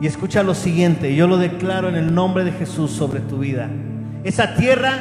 [0.00, 3.68] Y escucha lo siguiente, yo lo declaro en el nombre de Jesús sobre tu vida.
[4.22, 4.92] Esa tierra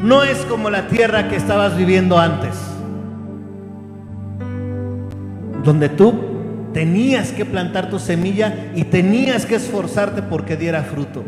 [0.00, 2.56] no es como la tierra que estabas viviendo antes,
[5.62, 6.29] donde tú
[6.72, 11.24] tenías que plantar tu semilla y tenías que esforzarte porque diera fruto,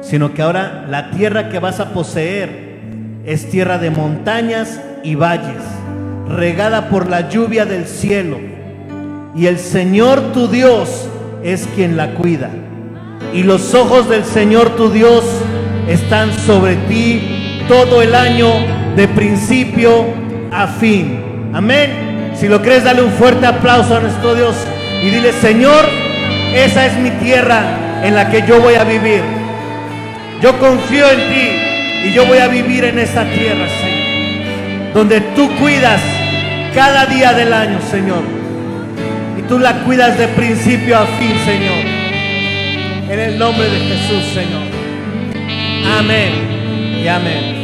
[0.00, 2.72] sino que ahora la tierra que vas a poseer
[3.24, 5.62] es tierra de montañas y valles,
[6.28, 8.38] regada por la lluvia del cielo.
[9.34, 11.08] Y el Señor tu Dios
[11.42, 12.50] es quien la cuida.
[13.32, 15.24] Y los ojos del Señor tu Dios
[15.88, 18.48] están sobre ti todo el año
[18.96, 20.04] de principio
[20.50, 21.50] a fin.
[21.54, 22.11] Amén.
[22.42, 24.56] Si lo crees, dale un fuerte aplauso a nuestro Dios
[25.00, 25.88] y dile, Señor,
[26.52, 29.22] esa es mi tierra en la que yo voy a vivir.
[30.40, 34.92] Yo confío en ti y yo voy a vivir en esa tierra, Señor.
[34.92, 36.00] Donde tú cuidas
[36.74, 38.24] cada día del año, Señor.
[39.38, 41.84] Y tú la cuidas de principio a fin, Señor.
[43.08, 44.62] En el nombre de Jesús, Señor.
[45.96, 47.61] Amén y amén.